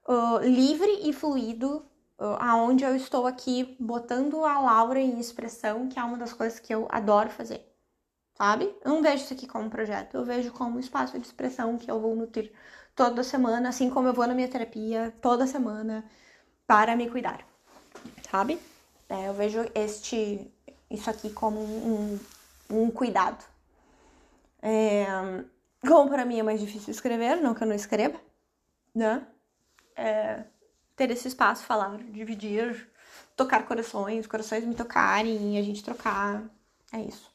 uh, 0.08 0.38
livre 0.42 1.00
e 1.02 1.12
fluido, 1.12 1.84
aonde 2.38 2.84
eu 2.84 2.94
estou 2.94 3.26
aqui 3.26 3.76
botando 3.78 4.44
a 4.44 4.60
Laura 4.60 5.00
em 5.00 5.18
expressão, 5.18 5.88
que 5.88 5.98
é 5.98 6.04
uma 6.04 6.18
das 6.18 6.32
coisas 6.32 6.58
que 6.58 6.72
eu 6.74 6.86
adoro 6.90 7.30
fazer. 7.30 7.66
Sabe? 8.34 8.74
Eu 8.84 8.92
não 8.92 9.02
vejo 9.02 9.24
isso 9.24 9.34
aqui 9.34 9.46
como 9.46 9.66
um 9.66 9.70
projeto, 9.70 10.14
eu 10.16 10.24
vejo 10.24 10.52
como 10.52 10.76
um 10.76 10.80
espaço 10.80 11.18
de 11.18 11.26
expressão 11.26 11.76
que 11.76 11.90
eu 11.90 12.00
vou 12.00 12.14
nutrir 12.14 12.52
toda 12.94 13.22
semana, 13.22 13.68
assim 13.68 13.90
como 13.90 14.08
eu 14.08 14.12
vou 14.12 14.26
na 14.26 14.34
minha 14.34 14.48
terapia 14.48 15.14
toda 15.20 15.46
semana 15.46 16.04
para 16.66 16.94
me 16.94 17.08
cuidar, 17.08 17.44
sabe? 18.30 18.58
É, 19.08 19.28
eu 19.28 19.34
vejo 19.34 19.64
este, 19.74 20.50
isso 20.90 21.10
aqui 21.10 21.30
como 21.30 21.60
um, 21.60 22.18
um, 22.70 22.90
cuidado. 22.90 23.44
É, 24.62 25.06
como 25.80 26.10
para 26.10 26.24
mim 26.24 26.38
é 26.38 26.42
mais 26.42 26.60
difícil 26.60 26.90
escrever, 26.90 27.36
não 27.36 27.54
que 27.54 27.62
eu 27.62 27.68
não 27.68 27.74
escreva, 27.74 28.20
né? 28.94 29.26
É, 29.96 30.44
ter 30.94 31.10
esse 31.10 31.28
espaço, 31.28 31.64
falar, 31.64 31.96
dividir, 31.98 32.88
tocar 33.34 33.66
corações, 33.66 34.26
corações 34.26 34.64
me 34.64 34.74
tocarem, 34.74 35.58
a 35.58 35.62
gente 35.62 35.82
trocar, 35.82 36.44
é 36.92 37.00
isso. 37.00 37.30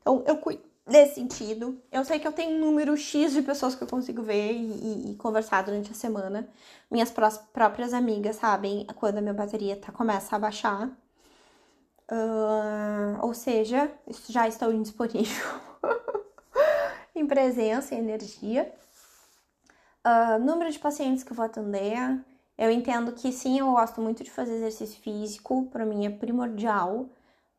Então 0.00 0.24
eu 0.26 0.38
cuido 0.38 0.69
nesse 0.90 1.14
sentido. 1.14 1.80
Eu 1.90 2.04
sei 2.04 2.18
que 2.18 2.26
eu 2.26 2.32
tenho 2.32 2.56
um 2.56 2.60
número 2.60 2.96
X 2.96 3.32
de 3.32 3.42
pessoas 3.42 3.74
que 3.74 3.82
eu 3.82 3.88
consigo 3.88 4.22
ver 4.22 4.52
e, 4.52 4.56
e, 4.56 5.12
e 5.12 5.14
conversar 5.16 5.62
durante 5.62 5.90
a 5.92 5.94
semana. 5.94 6.48
Minhas 6.90 7.10
pró 7.10 7.30
próprias 7.52 7.94
amigas 7.94 8.36
sabem 8.36 8.86
quando 8.96 9.18
a 9.18 9.20
minha 9.20 9.32
bateria 9.32 9.76
tá, 9.76 9.92
começa 9.92 10.34
a 10.34 10.38
baixar. 10.38 10.88
Uh, 12.10 13.22
ou 13.22 13.32
seja, 13.32 13.90
já 14.28 14.48
estou 14.48 14.72
indisponível 14.72 15.46
em 17.14 17.24
presença 17.24 17.94
e 17.94 17.98
energia. 17.98 18.70
Uh, 20.04 20.38
número 20.44 20.70
de 20.72 20.78
pacientes 20.78 21.22
que 21.22 21.30
eu 21.30 21.36
vou 21.36 21.44
atender. 21.44 22.20
Eu 22.58 22.70
entendo 22.70 23.12
que 23.12 23.32
sim, 23.32 23.60
eu 23.60 23.70
gosto 23.70 24.00
muito 24.00 24.24
de 24.24 24.30
fazer 24.30 24.54
exercício 24.54 25.00
físico, 25.00 25.66
para 25.72 25.86
mim 25.86 26.04
é 26.04 26.10
primordial, 26.10 27.08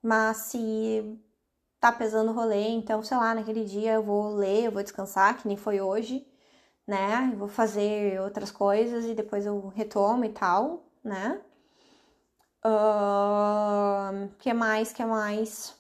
mas 0.04 0.38
se 0.38 1.18
tá 1.82 1.92
pesando 1.92 2.32
o 2.32 2.34
rolê, 2.36 2.70
então, 2.70 3.04
sei 3.04 3.18
lá, 3.18 3.34
naquele 3.36 3.66
dia 3.66 3.94
eu 3.94 4.04
vou 4.04 4.36
ler, 4.36 4.66
eu 4.66 4.72
vou 4.72 4.84
descansar, 4.84 5.38
que 5.42 5.48
nem 5.48 5.58
foi 5.58 5.82
hoje, 5.82 6.26
né? 6.88 7.32
Eu 7.34 7.40
vou 7.40 7.48
fazer 7.48 8.22
outras 8.22 8.52
coisas 8.52 9.06
e 9.06 9.16
depois 9.16 9.46
eu 9.48 9.68
retomo 9.70 10.24
e 10.26 10.30
tal, 10.30 10.86
né? 11.04 11.42
Uh, 12.64 14.30
que 14.40 14.54
mais, 14.54 14.94
que 14.94 15.04
mais? 15.04 15.76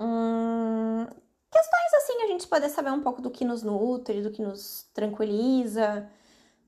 Hum, 0.00 1.06
questões 1.52 1.94
assim, 1.98 2.22
a 2.24 2.26
gente 2.28 2.48
poder 2.48 2.68
saber 2.68 2.90
um 2.90 3.02
pouco 3.02 3.22
do 3.22 3.30
que 3.30 3.44
nos 3.44 3.62
nutre, 3.62 4.22
do 4.22 4.32
que 4.32 4.42
nos 4.42 4.90
tranquiliza, 4.92 6.10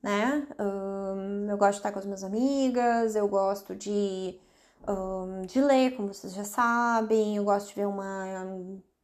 né? 0.01 0.47
Uh, 0.59 1.49
eu 1.51 1.57
gosto 1.57 1.73
de 1.73 1.79
estar 1.79 1.91
com 1.91 1.99
as 1.99 2.05
minhas 2.05 2.23
amigas, 2.23 3.15
eu 3.15 3.27
gosto 3.27 3.75
de 3.75 4.39
um, 4.87 5.41
de 5.43 5.61
ler, 5.61 5.95
como 5.95 6.13
vocês 6.13 6.33
já 6.33 6.43
sabem. 6.43 7.37
Eu 7.37 7.43
gosto 7.43 7.69
de 7.69 7.75
ver 7.75 7.87
uma 7.87 8.45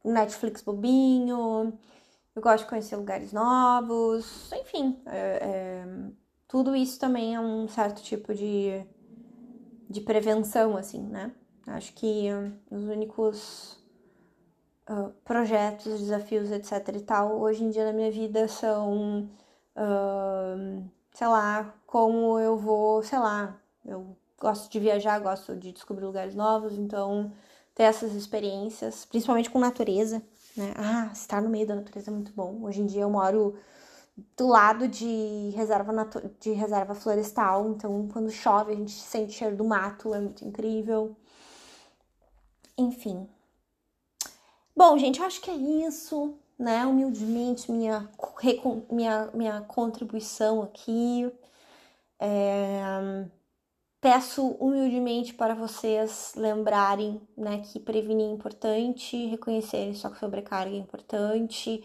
um 0.06 0.12
Netflix 0.12 0.62
bobinho. 0.62 1.72
Eu 2.34 2.42
gosto 2.42 2.64
de 2.64 2.70
conhecer 2.70 2.96
lugares 2.96 3.32
novos. 3.32 4.50
Enfim, 4.52 5.00
é, 5.06 5.38
é, 5.42 5.86
tudo 6.46 6.76
isso 6.76 6.98
também 7.00 7.34
é 7.34 7.40
um 7.40 7.66
certo 7.66 8.02
tipo 8.02 8.34
de, 8.34 8.84
de 9.90 10.00
prevenção, 10.00 10.76
assim, 10.76 11.02
né? 11.02 11.32
Acho 11.66 11.92
que 11.94 12.28
os 12.70 12.84
únicos 12.84 13.84
uh, 14.88 15.10
projetos, 15.24 16.00
desafios, 16.00 16.52
etc 16.52 16.94
e 16.94 17.00
tal, 17.00 17.40
hoje 17.40 17.64
em 17.64 17.70
dia 17.70 17.84
na 17.84 17.92
minha 17.92 18.10
vida 18.10 18.46
são, 18.46 19.28
uh, 19.76 20.90
sei 21.12 21.26
lá, 21.26 21.74
como 21.84 22.38
eu 22.38 22.56
vou, 22.56 23.02
sei 23.02 23.18
lá, 23.18 23.60
eu 23.84 24.16
gosto 24.38 24.70
de 24.70 24.78
viajar, 24.78 25.18
gosto 25.18 25.56
de 25.56 25.72
descobrir 25.72 26.04
lugares 26.04 26.34
novos, 26.34 26.74
então 26.74 27.32
ter 27.74 27.84
essas 27.84 28.14
experiências, 28.14 29.04
principalmente 29.04 29.50
com 29.50 29.58
natureza, 29.58 30.22
né? 30.56 30.72
Ah, 30.76 31.10
estar 31.12 31.42
no 31.42 31.48
meio 31.48 31.66
da 31.66 31.74
natureza 31.74 32.10
é 32.10 32.14
muito 32.14 32.32
bom. 32.32 32.62
Hoje 32.62 32.80
em 32.80 32.86
dia 32.86 33.02
eu 33.02 33.10
moro 33.10 33.56
do 34.36 34.46
lado 34.46 34.88
de 34.88 35.52
reserva 35.54 35.92
de 36.40 36.52
reserva 36.52 36.94
florestal, 36.94 37.68
então 37.70 38.08
quando 38.08 38.30
chove 38.30 38.72
a 38.72 38.76
gente 38.76 38.92
sente 38.92 39.34
o 39.34 39.38
cheiro 39.38 39.56
do 39.56 39.64
mato, 39.64 40.14
é 40.14 40.20
muito 40.20 40.44
incrível. 40.44 41.16
Enfim. 42.78 43.28
Bom, 44.74 44.96
gente, 44.98 45.20
eu 45.20 45.26
acho 45.26 45.40
que 45.40 45.50
é 45.50 45.54
isso, 45.54 46.34
né? 46.58 46.86
Humildemente, 46.86 47.70
minha, 47.72 48.10
minha, 48.90 49.30
minha 49.32 49.60
contribuição 49.62 50.62
aqui. 50.62 51.30
É 52.18 53.26
Peço 54.06 54.50
humildemente 54.60 55.34
para 55.34 55.52
vocês 55.52 56.32
lembrarem 56.36 57.20
né, 57.36 57.58
que 57.58 57.80
prevenir 57.80 58.28
é 58.28 58.30
importante, 58.30 59.26
reconhecer 59.26 59.92
sua 59.96 60.14
sobrecarga 60.14 60.70
é 60.70 60.78
importante, 60.78 61.82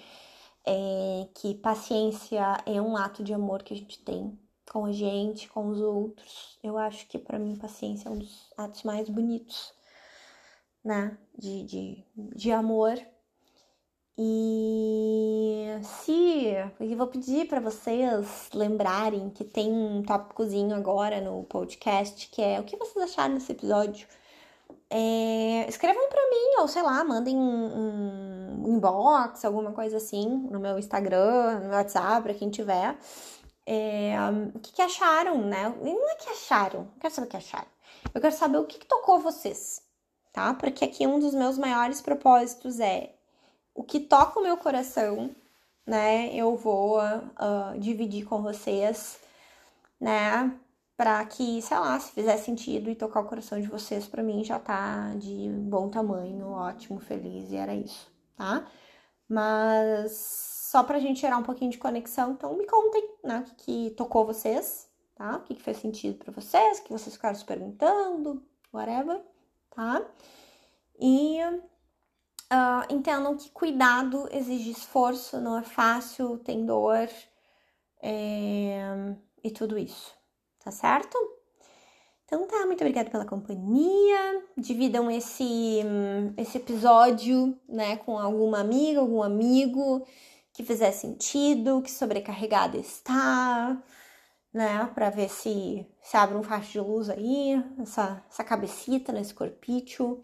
é, 0.64 1.28
que 1.34 1.56
paciência 1.56 2.58
é 2.68 2.80
um 2.80 2.96
ato 2.96 3.24
de 3.24 3.34
amor 3.34 3.64
que 3.64 3.74
a 3.74 3.78
gente 3.78 3.98
tem 4.04 4.40
com 4.72 4.86
a 4.86 4.92
gente, 4.92 5.50
com 5.50 5.70
os 5.70 5.82
outros. 5.82 6.60
Eu 6.64 6.78
acho 6.78 7.08
que 7.08 7.18
para 7.18 7.40
mim 7.40 7.56
paciência 7.56 8.08
é 8.08 8.12
um 8.12 8.20
dos 8.20 8.54
atos 8.56 8.84
mais 8.84 9.10
bonitos, 9.10 9.74
né, 10.86 11.18
de, 11.36 11.64
de, 11.64 12.06
de 12.36 12.52
amor 12.52 13.04
e 14.17 15.80
se 15.84 16.54
eu 16.80 16.97
vou 16.97 17.08
pedir 17.08 17.47
para 17.47 17.60
vocês 17.60 18.50
lembrarem 18.54 19.30
que 19.30 19.43
tem 19.43 19.71
um 19.71 20.04
tópicozinho 20.04 20.76
agora 20.76 21.21
no 21.21 21.43
podcast 21.45 22.30
que 22.30 22.41
é 22.41 22.60
o 22.60 22.63
que 22.63 22.78
vocês 22.78 23.12
acharam 23.12 23.36
desse 23.36 23.52
episódio. 23.52 24.08
É, 24.93 25.65
escrevam 25.69 26.10
para 26.10 26.30
mim, 26.30 26.60
ou 26.60 26.67
sei 26.67 26.82
lá, 26.82 27.02
mandem 27.04 27.38
um, 27.38 28.63
um, 28.65 28.76
inbox, 28.76 29.45
alguma 29.45 29.71
coisa 29.71 29.95
assim, 29.97 30.28
no 30.28 30.60
meu 30.60 30.78
Instagram, 30.78 31.62
no 31.62 31.69
WhatsApp, 31.69 32.24
para 32.24 32.34
quem 32.34 32.50
tiver. 32.50 32.97
É, 33.65 34.13
o 34.54 34.60
que, 34.60 34.74
que, 34.74 34.82
acharam, 34.82 35.38
né? 35.38 35.74
Não 35.82 36.10
é 36.10 36.15
que 36.15 36.30
acharam, 36.30 36.82
não 36.82 37.00
quero 37.00 37.13
saber 37.13 37.28
o 37.28 37.30
que 37.30 37.38
acharam. 37.38 37.67
Eu 38.13 38.19
quero 38.19 38.36
saber 38.36 38.58
o 38.58 38.65
que, 38.65 38.80
que 38.80 38.86
tocou 38.86 39.19
vocês, 39.19 39.82
tá? 40.34 40.54
Porque 40.54 40.84
aqui 40.84 41.08
um 41.08 41.19
dos 41.19 41.34
meus 41.34 41.58
maiores 41.58 42.02
propósitos 42.02 42.82
é 42.82 43.15
o 43.74 43.84
que 43.84 44.00
toca 44.00 44.40
o 44.40 44.44
meu 44.44 44.58
coração, 44.58 45.34
né? 45.86 46.34
Eu 46.36 46.56
vou 46.56 47.00
uh, 47.00 47.80
dividir 47.80 48.26
com 48.26 48.42
vocês, 48.42 49.20
né? 50.00 50.58
Pra 50.98 51.26
que, 51.26 51.62
sei 51.62 51.80
lá, 51.80 52.00
se 52.00 52.12
fizer 52.12 52.38
sentido 52.38 52.90
e 52.90 52.96
tocar 52.96 53.22
o 53.22 53.28
coração 53.28 53.60
de 53.60 53.68
vocês, 53.68 54.08
para 54.08 54.22
mim 54.22 54.44
já 54.44 54.60
tá 54.60 55.14
de 55.16 55.50
bom 55.50 55.90
tamanho, 55.90 56.50
ótimo, 56.50 57.00
feliz, 57.00 57.52
e 57.52 57.56
era 57.56 57.74
isso, 57.74 58.12
tá? 58.36 58.68
Mas 59.28 60.12
só 60.72 60.84
pra 60.84 61.00
gente 61.00 61.22
gerar 61.22 61.38
um 61.38 61.44
pouquinho 61.44 61.72
de 61.72 61.78
conexão, 61.78 62.32
então 62.32 62.56
me 62.56 62.66
contem, 62.68 63.10
né? 63.24 63.40
O 63.40 63.44
que, 63.44 63.90
que 63.90 63.96
tocou 63.96 64.26
vocês, 64.26 64.90
tá? 65.16 65.38
O 65.38 65.42
que, 65.42 65.56
que 65.56 65.62
fez 65.64 65.78
sentido 65.78 66.24
para 66.24 66.32
vocês, 66.32 66.80
o 66.80 66.84
que 66.84 66.92
vocês 66.92 67.16
ficaram 67.16 67.36
se 67.36 67.46
perguntando, 67.46 68.44
whatever, 68.74 69.22
tá? 69.72 70.06
E 71.00 71.40
Uh, 72.52 72.94
entendam 72.94 73.38
que 73.38 73.50
cuidado 73.52 74.28
exige 74.30 74.72
esforço, 74.72 75.40
não 75.40 75.58
é 75.58 75.64
fácil, 75.64 76.38
tem 76.40 76.66
dor 76.66 77.08
é, 78.02 79.16
e 79.42 79.50
tudo 79.52 79.78
isso, 79.78 80.14
tá 80.60 80.70
certo? 80.70 81.18
Então 82.26 82.48
tá, 82.48 82.66
muito 82.66 82.82
obrigada 82.82 83.10
pela 83.10 83.26
companhia. 83.26 84.44
Dividam 84.58 85.10
esse, 85.12 85.82
esse 86.38 86.58
episódio 86.58 87.58
né, 87.68 87.98
com 87.98 88.18
alguma 88.18 88.60
amiga, 88.60 89.00
algum 89.02 89.22
amigo 89.22 90.06
que 90.54 90.64
fizer 90.64 90.92
sentido, 90.92 91.82
que 91.82 91.92
sobrecarregada 91.92 92.78
está. 92.78 93.82
né? 94.54 94.90
Pra 94.94 95.10
ver 95.10 95.30
se, 95.30 95.86
se 96.02 96.18
abre 96.18 96.38
um 96.38 96.44
faixa 96.44 96.72
de 96.72 96.80
luz 96.80 97.10
aí, 97.10 97.64
essa, 97.82 98.24
essa 98.30 98.44
cabecita 98.44 99.12
nesse 99.12 99.34
corpício, 99.34 100.24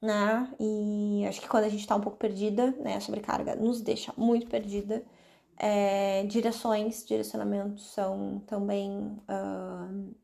né? 0.00 0.52
E 0.60 1.26
acho 1.28 1.40
que 1.40 1.48
quando 1.48 1.64
a 1.64 1.68
gente 1.68 1.86
tá 1.86 1.96
um 1.96 2.00
pouco 2.00 2.18
perdida, 2.18 2.72
né? 2.80 2.96
A 2.96 3.00
sobrecarga 3.00 3.54
nos 3.56 3.80
deixa 3.80 4.12
muito 4.16 4.46
perdida. 4.46 5.04
É, 5.56 6.24
direções, 6.24 7.04
direcionamentos 7.04 7.92
são 7.92 8.40
também 8.46 8.90
uh, 9.28 10.14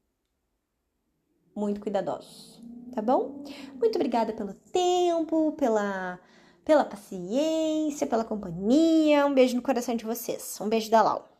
muito 1.57 1.81
cuidadosos, 1.81 2.63
tá 2.95 3.03
bom? 3.03 3.43
Muito 3.75 3.97
obrigada 3.97 4.33
pelo 4.33 4.55
tempo, 4.55 5.53
pela, 5.53 6.21
pela 6.65 6.85
paciência, 6.85 8.07
pela 8.07 8.25
companhia. 8.25 9.27
Um 9.27 9.35
beijo 9.35 9.57
no 9.57 9.63
coração 9.63 9.97
de 9.97 10.05
vocês. 10.05 10.59
Um 10.61 10.69
beijo 10.69 10.91
da 10.91 11.03
Lau. 11.03 11.34